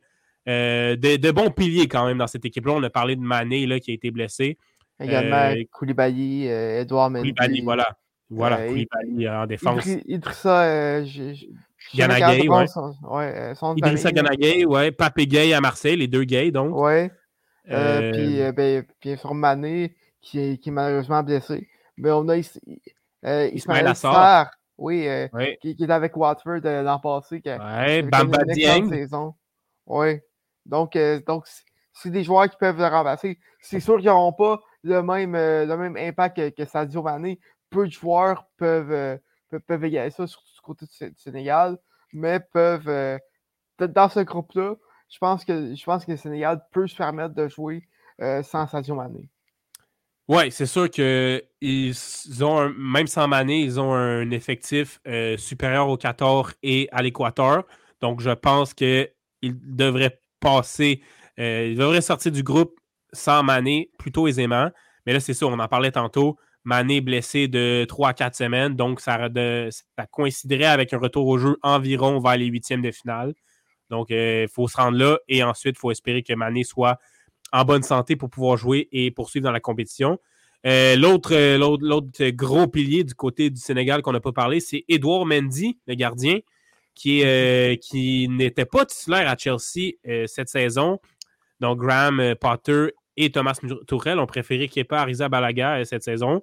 Euh, 0.48 0.96
de, 0.96 1.30
bons 1.30 1.50
piliers 1.50 1.88
quand 1.88 2.06
même 2.06 2.18
dans 2.18 2.26
cette 2.26 2.44
équipe-là. 2.44 2.72
On 2.72 2.82
a 2.82 2.90
parlé 2.90 3.16
de 3.16 3.20
Mané 3.20 3.66
là, 3.66 3.78
qui 3.78 3.90
a 3.90 3.94
été 3.94 4.10
blessé. 4.10 4.56
Également 5.00 5.52
euh, 5.54 5.62
Koulibaly, 5.72 6.46
Edouard 6.46 7.10
Mendy. 7.10 7.34
Koulibaly, 7.34 7.60
voilà. 7.62 7.86
Voilà, 8.30 8.58
euh, 8.60 8.68
Koulibaly 8.68 9.28
en 9.28 9.46
défense. 9.46 9.86
Idrissa 10.06 11.02
Ganagay, 11.94 12.48
ouais. 12.48 12.66
ouais 13.02 13.52
Idrissa 13.76 14.12
Ganagay, 14.12 14.64
ouais. 14.64 14.90
Papé 14.90 15.26
Gay 15.26 15.52
à 15.52 15.60
Marseille, 15.60 15.96
les 15.96 16.08
deux 16.08 16.24
gays, 16.24 16.50
donc. 16.50 16.76
Ouais. 16.76 17.10
Puis, 17.64 18.40
ben, 18.52 18.84
bien 19.00 19.16
sûr, 19.16 19.34
Mané, 19.34 19.96
qui 20.20 20.40
est, 20.40 20.58
qui 20.58 20.68
est 20.68 20.72
malheureusement 20.72 21.22
blessé. 21.22 21.68
Mais 21.96 22.10
on 22.10 22.28
a 22.28 22.36
Ismaël 23.22 23.86
Assar 23.86 24.50
oui, 24.78 25.08
euh, 25.08 25.26
Qui, 25.60 25.74
qui, 25.74 25.84
est 25.84 25.90
avec 25.90 26.16
Watford 26.16 26.60
euh, 26.64 26.82
l'an 26.82 27.00
passé. 27.00 27.40
Qui 27.42 27.50
ouais, 27.50 28.02
Bamba 28.02 28.38
saison. 28.88 29.34
Oui. 29.86 30.20
Donc, 30.64 30.94
euh, 30.94 31.20
donc 31.26 31.44
c'est 31.92 32.10
des 32.10 32.22
joueurs 32.22 32.48
qui 32.48 32.56
peuvent 32.56 32.78
le 32.78 32.86
remplacer. 32.86 33.40
C'est 33.60 33.80
sûr 33.80 33.96
qu'ils 33.96 34.06
n'auront 34.06 34.32
pas 34.32 34.60
le 34.82 35.02
même, 35.02 35.32
le 35.34 35.76
même 35.76 35.96
impact 35.96 36.36
que, 36.36 36.48
que 36.50 36.64
Sadio 36.64 37.02
Mané. 37.02 37.40
Peu 37.70 37.86
de 37.86 37.92
joueurs 37.92 38.46
peuvent, 38.56 39.18
peuvent, 39.50 39.60
peuvent, 39.60 39.84
égaler 39.84 40.10
ça, 40.10 40.26
surtout 40.26 40.52
du 40.54 40.60
côté 40.60 40.86
du, 40.86 41.14
Sénégal, 41.16 41.78
mais 42.12 42.40
peuvent. 42.40 43.18
dans 43.78 44.08
ce 44.08 44.20
groupe-là, 44.20 44.74
je 45.10 45.18
pense 45.18 45.44
que 45.44 45.74
je 45.74 45.84
pense 45.84 46.04
que 46.04 46.12
le 46.12 46.16
Sénégal 46.16 46.64
peut 46.72 46.86
se 46.86 46.96
permettre 46.96 47.34
de 47.34 47.48
jouer 47.48 47.86
sans 48.42 48.66
Sadio 48.66 48.94
Mané. 48.94 49.28
Oui, 50.28 50.52
c'est 50.52 50.66
sûr 50.66 50.90
qu'ils 50.90 51.94
ont, 52.42 52.68
même 52.76 53.06
sans 53.06 53.26
Mané, 53.26 53.60
ils 53.60 53.80
ont 53.80 53.94
un 53.94 54.30
effectif 54.30 55.00
euh, 55.06 55.38
supérieur 55.38 55.88
au 55.88 55.96
14 55.96 56.52
et 56.62 56.86
à 56.92 57.02
l'Équateur. 57.02 57.64
Donc, 58.02 58.20
je 58.20 58.30
pense 58.30 58.74
qu'ils 58.74 59.08
devraient 59.42 60.20
passer, 60.38 61.00
euh, 61.38 61.68
ils 61.70 61.78
devraient 61.78 62.02
sortir 62.02 62.30
du 62.30 62.42
groupe 62.42 62.78
sans 63.12 63.42
Mané 63.42 63.90
plutôt 63.98 64.28
aisément. 64.28 64.70
Mais 65.06 65.12
là, 65.12 65.20
c'est 65.20 65.34
ça, 65.34 65.46
on 65.46 65.58
en 65.58 65.68
parlait 65.68 65.92
tantôt. 65.92 66.36
Mané 66.64 67.00
blessé 67.00 67.48
de 67.48 67.86
3 67.88 68.10
à 68.10 68.12
4 68.14 68.34
semaines, 68.34 68.76
donc 68.76 69.00
ça, 69.00 69.28
coïnciderait 70.10 70.64
avec 70.64 70.92
un 70.92 70.98
retour 70.98 71.26
au 71.26 71.38
jeu 71.38 71.56
environ 71.62 72.20
vers 72.20 72.36
les 72.36 72.46
huitièmes 72.46 72.82
de 72.82 72.90
finale. 72.90 73.34
Donc, 73.90 74.10
euh, 74.10 74.44
il 74.48 74.52
faut 74.52 74.68
se 74.68 74.76
rendre 74.76 74.98
là 74.98 75.18
et 75.28 75.42
ensuite, 75.42 75.76
il 75.76 75.80
faut 75.80 75.90
espérer 75.90 76.22
que 76.22 76.34
Mané 76.34 76.64
soit 76.64 76.98
en 77.52 77.64
bonne 77.64 77.82
santé 77.82 78.16
pour 78.16 78.28
pouvoir 78.28 78.56
jouer 78.56 78.88
et 78.92 79.10
poursuivre 79.10 79.44
dans 79.44 79.52
la 79.52 79.60
compétition. 79.60 80.18
Euh, 80.66 80.96
euh, 81.30 81.58
l'autre, 81.58 82.28
gros 82.30 82.66
pilier 82.66 83.04
du 83.04 83.14
côté 83.14 83.50
du 83.50 83.60
Sénégal 83.60 84.02
qu'on 84.02 84.12
n'a 84.12 84.20
pas 84.20 84.32
parlé, 84.32 84.60
c'est 84.60 84.84
Edouard 84.88 85.24
Mendy, 85.24 85.78
le 85.86 85.94
gardien, 85.94 86.38
euh, 87.06 87.76
qui 87.76 88.28
n'était 88.28 88.64
pas 88.64 88.84
titulaire 88.84 89.28
à 89.28 89.36
Chelsea 89.36 89.92
cette 90.26 90.48
saison. 90.48 90.98
Donc, 91.60 91.78
Graham 91.78 92.34
Potter 92.40 92.88
et 93.24 93.30
Thomas 93.30 93.58
Tourelle 93.86 94.18
ont 94.18 94.26
préféré 94.26 94.68
Kepa 94.68 95.00
Arrizabalaga 95.00 95.84
cette 95.84 96.02
saison. 96.02 96.42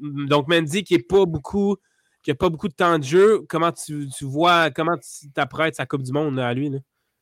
donc, 0.00 0.48
Mendy 0.48 0.84
qui 0.84 0.94
n'a 0.94 1.02
pas 1.08 1.24
beaucoup 1.26 1.76
qui 2.26 2.34
pas 2.34 2.50
beaucoup 2.50 2.66
de 2.66 2.74
temps 2.74 2.98
de 2.98 3.04
jeu, 3.04 3.42
comment 3.48 3.70
tu, 3.70 4.08
vois, 4.22 4.70
comment 4.72 4.96
tu 4.96 5.30
t'apprêtes 5.30 5.76
sa 5.76 5.86
Coupe 5.86 6.02
du 6.02 6.10
Monde 6.10 6.40
à 6.40 6.52
lui? 6.54 6.72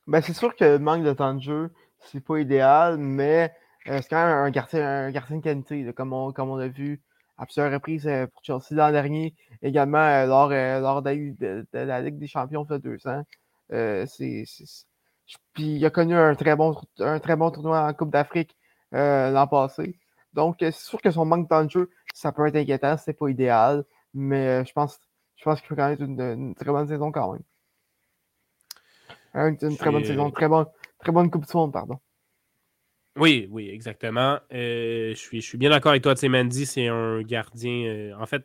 Ben, 0.07 0.23
c'est 0.23 0.33
sûr 0.33 0.57
que 0.57 0.65
le 0.65 0.79
manque 0.79 1.05
de 1.05 1.13
temps 1.13 1.35
de 1.35 1.43
jeu, 1.43 1.71
c'est 2.07 2.25
pas 2.25 2.39
idéal, 2.39 2.97
mais 2.97 3.53
euh, 3.89 4.01
c'est 4.01 4.09
quand 4.09 4.25
même 4.25 4.37
un 4.39 4.51
gardien, 4.51 5.07
un 5.07 5.11
de 5.11 5.43
qualité, 5.43 5.93
comme, 5.95 6.15
on, 6.15 6.33
comme 6.33 6.59
a 6.59 6.69
vu 6.69 7.03
à 7.37 7.45
plusieurs 7.45 7.71
reprises 7.71 8.07
euh, 8.07 8.27
pour 8.29 8.43
Chelsea 8.45 8.69
l'an 8.71 8.93
dernier, 8.93 9.35
également 9.61 9.99
euh, 9.99 10.27
lors, 10.27 11.03
de, 11.03 11.67
la 11.75 12.01
Ligue 12.01 12.19
des 12.19 12.27
Champions 12.27 12.65
deux 12.65 13.07
ans. 13.07 13.25
c'est, 13.69 14.45
Puis 15.53 15.77
il 15.77 15.87
a 15.87 15.91
connu 15.91 16.15
un 16.15 16.35
très 16.35 16.57
bon, 16.57 16.77
un 16.99 17.19
très 17.19 17.37
bon 17.37 17.51
tournoi 17.51 17.81
en 17.87 17.93
Coupe 17.95 18.11
d'Afrique 18.11 18.57
l'an 18.93 19.47
passé. 19.47 19.99
Donc, 20.33 20.57
c'est 20.61 20.73
sûr 20.73 21.01
que 21.01 21.11
son 21.11 21.25
manque 21.25 21.45
de 21.45 21.49
temps 21.49 21.65
de 21.65 21.71
jeu, 21.71 21.91
ça 22.13 22.33
peut 22.33 22.47
être 22.47 22.57
inquiétant, 22.57 22.97
c'est 22.97 23.13
pas 23.13 23.29
idéal, 23.29 23.85
mais 24.13 24.65
je 24.65 24.73
pense, 24.73 25.01
je 25.37 25.45
pense 25.45 25.61
qu'il 25.61 25.69
faut 25.69 25.77
quand 25.77 25.89
même 25.89 26.01
une, 26.01 26.21
une, 26.21 26.55
très 26.55 26.71
bonne 26.71 26.89
saison 26.89 27.13
quand 27.13 27.33
même. 27.33 27.43
Une, 29.35 29.77
très 29.77 29.91
bonne 29.91 30.05
saison, 30.05 30.31
très 30.31 30.49
bonne, 30.49 30.67
très 30.99 31.13
bonne 31.13 31.31
Coupe 31.31 31.47
du 31.47 31.57
Monde, 31.57 31.73
pardon. 31.73 31.99
Oui, 33.17 33.47
oui, 33.51 33.71
exactement. 33.71 34.41
Euh, 34.53 35.11
je, 35.11 35.15
suis, 35.15 35.41
je 35.41 35.47
suis 35.47 35.59
bien 35.59 35.71
d'accord 35.71 35.91
avec 35.91 36.03
toi. 36.03 36.15
Mandy, 36.29 36.67
c'est 36.67 36.89
un 36.89 37.23
gardien. 37.23 37.87
Euh, 37.87 38.13
en 38.19 38.27
fait, 38.27 38.45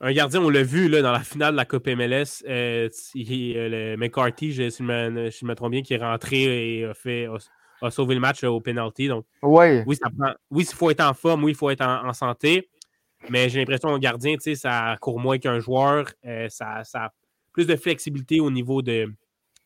un 0.00 0.12
gardien, 0.12 0.40
on 0.40 0.50
l'a 0.50 0.62
vu 0.62 0.88
là, 0.88 1.02
dans 1.02 1.12
la 1.12 1.20
finale 1.20 1.52
de 1.52 1.56
la 1.56 1.64
Coupe 1.64 1.86
MLS. 1.86 2.44
Euh, 2.46 2.88
le 3.14 3.96
McCarthy, 3.96 4.52
je, 4.52 4.68
si, 4.68 4.82
je 4.82 5.44
me, 5.44 5.54
trompe 5.54 5.72
bien, 5.72 5.82
qui 5.82 5.94
est 5.94 6.02
rentré 6.02 6.78
et 6.78 6.84
a, 6.84 6.94
fait, 6.94 7.28
a, 7.80 7.90
sauvé 7.90 8.14
le 8.14 8.20
match 8.20 8.44
au 8.44 8.60
penalty. 8.60 9.08
Donc, 9.08 9.24
oui, 9.42 9.82
oui, 9.86 9.96
il 10.50 10.64
faut 10.66 10.90
être 10.90 11.00
en 11.00 11.14
forme, 11.14 11.44
oui, 11.44 11.52
il 11.52 11.56
faut 11.56 11.70
être 11.70 11.84
en, 11.84 12.12
santé. 12.12 12.68
Mais 13.30 13.48
j'ai 13.48 13.58
l'impression 13.58 13.88
qu'un 13.88 13.98
gardien, 13.98 14.36
ça 14.38 14.96
court 15.00 15.18
moins 15.18 15.38
qu'un 15.38 15.58
joueur. 15.58 16.06
Ça, 16.48 16.84
ça, 16.84 17.04
a 17.04 17.12
plus 17.52 17.66
de 17.66 17.76
flexibilité 17.76 18.40
au 18.40 18.50
niveau 18.50 18.82
de, 18.82 19.10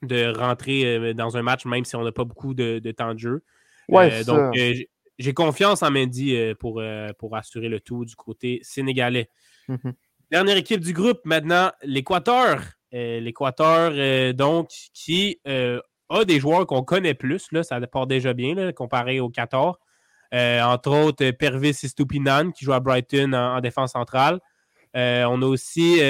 de 0.02 0.32
rentrer 0.36 1.12
dans 1.14 1.36
un 1.36 1.42
match, 1.42 1.66
même 1.66 1.84
si 1.84 1.96
on 1.96 2.04
n'a 2.04 2.12
pas 2.12 2.24
beaucoup 2.24 2.54
de, 2.54 2.78
de 2.78 2.90
temps 2.92 3.14
de 3.14 3.18
jeu. 3.18 3.42
Ouais, 3.90 4.12
euh, 4.12 4.24
donc, 4.24 4.56
euh, 4.56 4.74
j'ai 5.18 5.34
confiance 5.34 5.82
en 5.82 5.90
Mendy 5.90 6.36
euh, 6.36 6.54
pour, 6.54 6.82
pour 7.18 7.36
assurer 7.36 7.68
le 7.68 7.80
tout 7.80 8.04
du 8.04 8.14
côté 8.14 8.60
sénégalais. 8.62 9.28
Mhm. 9.68 9.92
Dernière 10.30 10.56
équipe 10.56 10.80
du 10.80 10.92
groupe, 10.92 11.20
maintenant, 11.24 11.70
l'Équateur. 11.82 12.60
L'Équateur, 12.92 14.34
donc, 14.34 14.68
qui 14.92 15.38
a 15.44 16.24
des 16.24 16.40
joueurs 16.40 16.66
qu'on 16.66 16.82
connaît 16.82 17.14
plus. 17.14 17.46
Là, 17.52 17.62
ça 17.62 17.80
part 17.80 18.06
déjà 18.06 18.32
bien 18.32 18.72
comparé 18.72 19.20
au 19.20 19.28
14. 19.28 19.76
entre 20.32 20.90
autres, 20.90 21.30
Pervis 21.30 21.74
Stupinan 21.74 22.50
qui 22.50 22.64
joue 22.64 22.72
à 22.72 22.80
Brighton 22.80 23.32
en, 23.32 23.60
défense 23.60 23.92
centrale. 23.92 24.40
on 24.94 25.42
a 25.42 25.46
aussi 25.46 26.00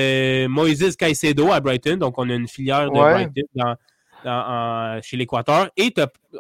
Moises 0.49 0.97
Caicedo 0.97 1.53
à 1.53 1.61
Brighton, 1.61 1.97
donc 1.97 2.19
on 2.19 2.29
a 2.31 2.35
une 2.35 2.49
filière 2.49 2.91
de 2.91 2.99
Brighton 2.99 3.43
dans, 3.55 3.77
chez 5.03 5.17
l'Équateur. 5.17 5.71
Et 5.77 5.93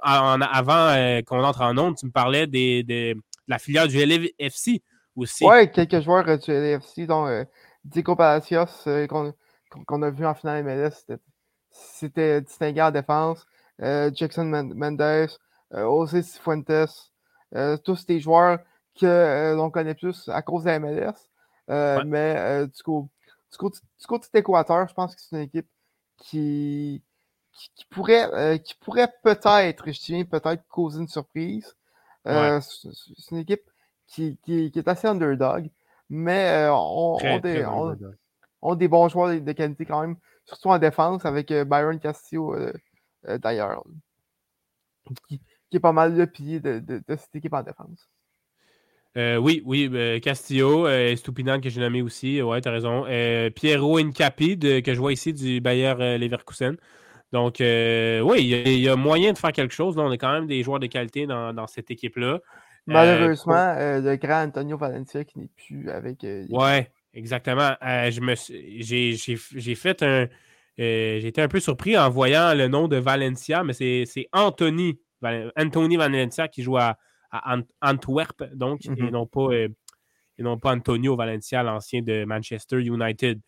avant 0.02 0.88
euh, 0.88 1.22
qu'on 1.22 1.42
entre 1.42 1.62
en 1.62 1.76
onde, 1.78 1.96
tu 1.96 2.06
me 2.06 2.10
parlais 2.10 2.46
de 2.46 3.14
la 3.48 3.58
filière 3.58 3.88
du 3.88 3.98
LFC 3.98 4.82
aussi. 5.16 5.44
Oui, 5.44 5.70
quelques 5.70 6.00
joueurs 6.00 6.28
euh, 6.28 6.36
du 6.36 6.50
LFC, 6.50 7.06
dont 7.06 7.26
euh, 7.26 7.44
Diego 7.84 8.16
Palacios, 8.16 8.84
qu'on 9.08 10.02
a 10.02 10.10
vu 10.10 10.26
en 10.26 10.34
finale 10.34 10.64
MLS, 10.64 11.04
c'était 11.70 12.40
distingué 12.40 12.82
en 12.82 12.90
défense. 12.90 13.46
Jackson 13.78 14.44
Mendes, 14.44 15.30
José 15.72 16.22
Fuentes, 16.22 17.12
tous 17.84 18.06
des 18.06 18.20
joueurs 18.20 18.58
que 18.98 19.54
l'on 19.54 19.70
connaît 19.70 19.94
plus 19.94 20.28
à 20.28 20.42
cause 20.42 20.64
de 20.64 20.70
la 20.70 20.78
MLS. 20.78 21.14
Mais 22.06 22.66
du, 22.66 22.82
coup, 22.82 23.08
du, 23.50 23.56
côté, 23.56 23.78
du 23.98 24.06
côté 24.06 24.28
je 24.34 24.94
pense 24.94 25.14
que 25.14 25.20
c'est 25.22 25.36
une 25.36 25.42
équipe 25.42 25.68
qui, 26.20 27.02
qui, 27.52 27.84
pourrait, 27.86 28.32
euh, 28.32 28.58
qui 28.58 28.74
pourrait 28.74 29.12
peut-être, 29.22 29.90
je 29.90 29.98
tiens, 29.98 30.24
peut-être 30.24 30.66
causer 30.68 31.00
une 31.00 31.08
surprise. 31.08 31.74
Euh, 32.26 32.60
c'est 32.60 33.30
une 33.32 33.38
équipe 33.38 33.68
qui, 34.06 34.38
qui, 34.42 34.70
qui, 34.70 34.78
est 34.78 34.88
assez 34.88 35.08
underdog, 35.08 35.70
mais 36.10 36.66
euh, 36.66 36.74
on, 36.74 37.18
on, 37.22 37.38
des, 37.38 37.64
on, 38.60 38.74
des, 38.74 38.88
bons 38.88 39.08
joueurs 39.08 39.40
de, 39.40 39.52
qualité 39.52 39.86
quand 39.86 40.02
même, 40.02 40.16
surtout 40.44 40.68
en 40.68 40.78
défense 40.78 41.24
avec 41.24 41.50
Byron 41.50 41.98
Castillo 41.98 42.54
d'ailleurs, 43.24 43.82
qui, 45.28 45.40
qui, 45.70 45.76
est 45.76 45.80
pas 45.80 45.92
mal 45.92 46.16
le 46.16 46.26
pilier 46.26 46.60
de, 46.60 46.80
de, 46.80 47.16
cette 47.16 47.34
équipe 47.34 47.54
en 47.54 47.62
défense. 47.62 48.10
Euh, 49.16 49.38
oui, 49.38 49.62
oui, 49.66 49.90
euh, 49.92 50.20
Castillo, 50.20 50.86
euh, 50.86 51.16
Stupinan 51.16 51.60
que 51.60 51.68
j'ai 51.68 51.80
nommé 51.80 52.00
aussi, 52.00 52.40
ouais, 52.40 52.60
t'as 52.60 52.70
raison. 52.70 53.04
Euh, 53.08 53.50
Piero 53.50 53.98
Incapi 53.98 54.56
que 54.58 54.94
je 54.94 54.98
vois 55.00 55.12
ici 55.12 55.32
du 55.32 55.60
Bayer 55.60 55.94
Leverkusen. 56.18 56.76
Donc, 57.32 57.56
oui, 57.60 58.42
il 58.42 58.80
y, 58.80 58.88
a 58.88 58.96
moyen 58.96 59.32
de 59.32 59.38
faire 59.38 59.52
quelque 59.52 59.74
chose. 59.74 59.96
Là, 59.96 60.02
on 60.02 60.10
a 60.10 60.16
quand 60.16 60.32
même 60.32 60.46
des 60.46 60.62
joueurs 60.62 60.80
de 60.80 60.86
qualité 60.86 61.26
dans, 61.26 61.66
cette 61.66 61.90
équipe-là. 61.90 62.40
Malheureusement, 62.86 63.74
le 63.76 64.16
grand 64.16 64.42
Antonio 64.44 64.76
Valencia 64.76 65.24
qui 65.24 65.38
n'est 65.38 65.50
plus 65.56 65.90
avec. 65.90 66.26
ouais, 66.50 66.90
exactement. 67.14 67.74
je 67.82 68.20
me 68.20 68.34
j'ai 68.34 69.74
fait 69.74 70.02
un. 70.02 70.28
j'ai 70.76 71.26
été 71.26 71.42
un 71.42 71.48
peu 71.48 71.60
surpris 71.60 71.96
en 71.96 72.10
voyant 72.10 72.54
le 72.54 72.68
nom 72.68 72.88
de 72.88 72.96
Valencia, 72.96 73.62
mais 73.62 73.72
c'est 73.72 74.28
Anthony, 74.32 74.98
Anthony 75.56 75.96
Valencia 75.96 76.48
qui 76.48 76.62
joue 76.62 76.78
à, 76.78 76.96
à 77.30 77.56
Antwerp, 77.82 78.42
donc, 78.54 78.84
et, 78.84 78.88
mm-hmm. 78.88 79.10
non 79.10 79.26
pas, 79.26 79.48
euh, 79.52 79.68
et 80.38 80.42
non 80.42 80.58
pas 80.58 80.72
Antonio 80.72 81.16
Valencia, 81.16 81.62
l'ancien 81.62 82.02
de 82.02 82.24
Manchester 82.24 82.80
United. 82.80 83.40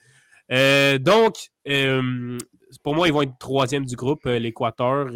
Euh, 0.50 0.98
donc, 0.98 1.50
euh, 1.68 2.38
pour 2.82 2.94
moi, 2.94 3.08
ils 3.08 3.12
vont 3.12 3.22
être 3.22 3.38
troisième 3.38 3.84
du 3.84 3.96
groupe, 3.96 4.24
l'Équateur, 4.24 5.06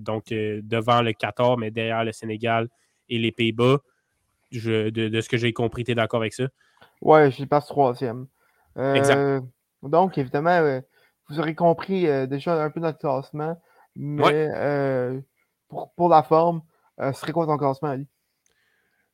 donc 0.00 0.26
devant 0.28 1.02
le 1.02 1.12
Qatar, 1.12 1.58
mais 1.58 1.70
derrière 1.70 2.04
le 2.04 2.12
Sénégal 2.12 2.68
et 3.08 3.18
les 3.18 3.32
Pays-Bas. 3.32 3.78
De, 4.52 5.20
ce 5.20 5.28
que 5.28 5.36
j'ai 5.36 5.52
compris, 5.52 5.84
tu 5.84 5.90
es 5.90 5.94
d'accord 5.94 6.20
avec 6.20 6.32
ça? 6.32 6.44
Ouais, 7.00 7.30
j'y 7.30 7.46
passe 7.46 7.66
troisième. 7.66 8.26
exact. 8.76 9.44
Donc, 9.82 10.16
évidemment, 10.18 10.80
vous 11.28 11.40
aurez 11.40 11.54
compris 11.54 12.06
déjà 12.28 12.62
un 12.62 12.70
peu 12.70 12.80
notre 12.80 12.98
classement, 12.98 13.60
mais 13.96 14.50
pour, 15.68 15.92
pour, 15.94 16.08
la 16.08 16.22
forme, 16.22 16.62
euh, 17.00 17.12
ce 17.12 17.20
serait 17.20 17.32
quoi 17.32 17.46
ton 17.46 17.56
classement, 17.56 17.90
Ali? 17.90 18.06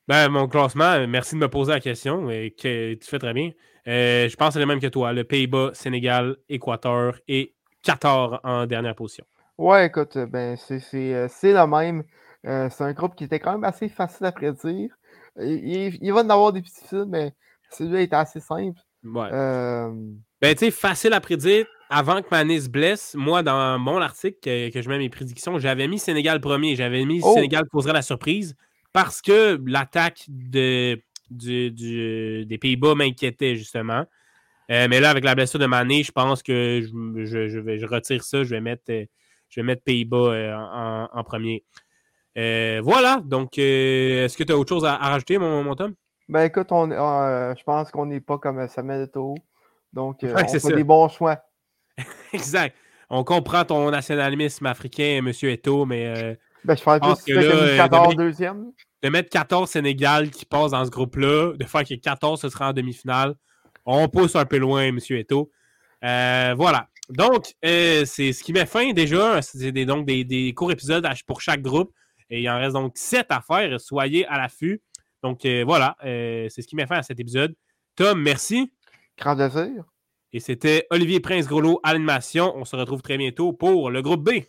Ben, 0.09 0.29
mon 0.29 0.49
classement, 0.49 1.07
merci 1.07 1.35
de 1.35 1.41
me 1.41 1.49
poser 1.49 1.73
la 1.73 1.81
question, 1.81 2.29
et 2.31 2.51
que 2.51 2.95
tu 2.95 3.09
fais 3.09 3.19
très 3.19 3.33
bien. 3.33 3.53
Euh, 3.87 4.29
je 4.29 4.37
pense 4.37 4.49
que 4.49 4.55
c'est 4.55 4.61
le 4.61 4.67
même 4.67 4.81
que 4.81 4.89
toi. 4.89 5.13
Le 5.13 5.25
Pays-Bas, 5.25 5.71
Sénégal, 5.75 6.37
Équateur 6.49 7.19
et 7.29 7.55
Qatar 7.83 8.41
en 8.45 8.67
dernière 8.67 8.95
position. 8.95 9.25
Ouais, 9.59 9.87
écoute, 9.87 10.19
ben, 10.19 10.57
c'est 10.57 11.15
euh, 11.15 11.29
le 11.43 11.67
même. 11.67 12.05
C'est 12.45 12.81
un 12.81 12.93
groupe 12.93 13.15
qui 13.15 13.25
était 13.25 13.41
quand 13.41 13.53
même 13.53 13.65
assez 13.65 13.89
facile 13.89 14.27
à 14.27 14.33
prédire. 14.33 14.91
Il, 15.39 15.99
il 16.01 16.13
va 16.13 16.21
en 16.21 16.31
avoir 16.31 16.53
des 16.53 16.61
difficiles, 16.61 17.07
mais 17.09 17.33
celui-là 17.71 18.01
était 18.03 18.17
assez 18.17 18.41
simple. 18.41 18.81
Ouais. 19.05 19.31
Ben, 19.31 20.55
tu 20.55 20.59
sais, 20.59 20.71
facile 20.71 21.13
à 21.13 21.21
prédire, 21.21 21.67
avant 21.89 22.23
que 22.23 22.29
Manis 22.31 22.69
blesse, 22.69 23.15
moi, 23.15 23.43
dans 23.43 23.79
mon 23.79 23.99
article 23.99 24.39
que, 24.43 24.83
je 24.83 24.89
mets 24.89 24.99
mes 24.99 25.11
prédictions, 25.11 25.59
j'avais 25.59 25.87
mis 25.87 25.99
Sénégal 25.99 26.41
premier. 26.41 26.75
J'avais 26.75 27.05
mis 27.05 27.21
oh! 27.23 27.35
Sénégal 27.35 27.69
causerait 27.69 27.93
la 27.93 28.03
surprise 28.03 28.57
parce 28.93 29.21
que 29.21 29.61
l'attaque 29.67 30.25
de, 30.29 31.01
des 31.31 32.59
Pays-Bas 32.61 32.95
m'inquiétait, 32.95 33.57
justement. 33.57 34.07
Euh, 34.71 34.87
mais 34.89 35.01
là, 35.01 35.11
avec 35.11 35.25
la 35.25 35.35
blessure 35.35 35.59
de 35.59 35.67
Mané, 35.67 36.03
je 36.03 36.13
pense 36.13 36.43
que 36.43 36.81
je, 36.83 37.59
vais, 37.59 37.79
je 37.79 37.87
retire 37.87 38.25
ça. 38.25 38.43
Je 38.43 38.51
vais 38.51 38.61
mettre, 38.61 38.85
euh, 38.91 39.05
je 39.51 39.61
vais 39.61 39.65
mettre 39.65 39.83
Pays-Bas 39.83 40.17
euh, 40.17 41.09
en, 41.13 41.25
premier. 41.25 41.63
Voilà. 42.37 43.21
Donc, 43.25 43.59
est-ce 43.59 44.37
que 44.37 44.45
tu 44.45 44.53
as 44.53 44.57
autre 44.57 44.69
chose 44.69 44.85
à, 44.85 44.97
rajouter, 44.97 45.39
mon, 45.39 45.63
mon, 45.63 45.75
Tom? 45.75 45.95
Ben 46.29 46.45
écoute, 46.45 46.69
on, 46.71 46.89
je 46.89 47.63
pense 47.65 47.91
qu'on 47.91 48.07
n'est 48.07 48.21
pas 48.21 48.39
comme 48.39 48.67
Samuel 48.69 49.03
Eto'o. 49.03 49.35
Donc, 49.93 50.19
on 50.23 50.49
fait 50.49 50.75
des 50.75 50.85
bons 50.85 51.09
choix. 51.09 51.39
exact. 52.33 52.77
On 53.11 53.25
comprend 53.25 53.65
ton 53.65 53.91
nationalisme 53.91 54.65
africain, 54.67 55.19
M. 55.19 55.33
Eto, 55.43 55.85
mais. 55.85 56.07
Euh, 56.07 56.35
ben, 56.65 56.77
je 56.77 56.83
pense 56.83 57.23
que, 57.23 57.33
là, 57.33 57.77
14 57.77 58.15
euh, 58.15 58.17
deuxième. 58.17 58.73
De 59.03 59.09
mettre 59.09 59.29
14 59.29 59.69
Sénégal 59.69 60.31
qui 60.31 60.47
passe 60.47 60.71
dans 60.71 60.85
ce 60.85 60.91
groupe-là, 60.91 61.53
de 61.55 61.65
faire 61.65 61.85
que 61.85 61.95
14 61.95 62.41
ce 62.41 62.49
sera 62.49 62.71
en 62.71 62.73
demi-finale, 62.73 63.35
on 63.85 64.09
pousse 64.09 64.37
un 64.37 64.47
peu 64.47 64.59
loin, 64.59 64.85
M. 64.85 64.99
Eto. 65.11 65.51
Euh, 66.05 66.55
voilà. 66.57 66.89
Donc, 67.11 67.53
c'est 67.63 68.05
ce 68.07 68.43
qui 68.43 68.53
met 68.53 68.65
fin 68.65 68.93
déjà. 68.93 69.43
C'est 69.43 69.73
des, 69.73 69.85
donc 69.85 70.07
des, 70.07 70.55
courts 70.57 70.73
épisodes 70.73 71.07
pour 71.27 71.43
chaque 71.43 71.61
groupe. 71.61 71.93
Et 72.35 72.41
il 72.41 72.49
en 72.49 72.59
reste 72.59 72.73
donc 72.73 72.93
7 72.97 73.27
à 73.29 73.43
faire. 73.43 73.79
Soyez 73.79 74.27
à 74.27 74.39
l'affût. 74.39 74.83
Donc, 75.23 75.47
voilà. 75.67 75.97
c'est 76.03 76.63
ce 76.63 76.67
qui 76.67 76.75
met 76.75 76.87
fin 76.87 76.97
à 76.97 77.03
cet 77.03 77.21
épisode. 77.21 77.55
Tom, 77.95 78.21
merci. 78.21 78.73
Grand 79.19 79.37
plaisir. 79.37 79.85
Et 80.33 80.41
c'était 80.41 80.87
Olivier 80.91 81.21
Prince-Groslo 81.21 81.81
à 81.83 81.93
l'animation. 81.93 82.57
On 82.57 82.65
se 82.65 82.75
retrouve 82.75 83.03
très 83.03 83.19
bientôt 83.19 83.53
pour 83.53 83.91
le 83.91 84.01
groupe 84.01 84.25
B. 84.25 84.45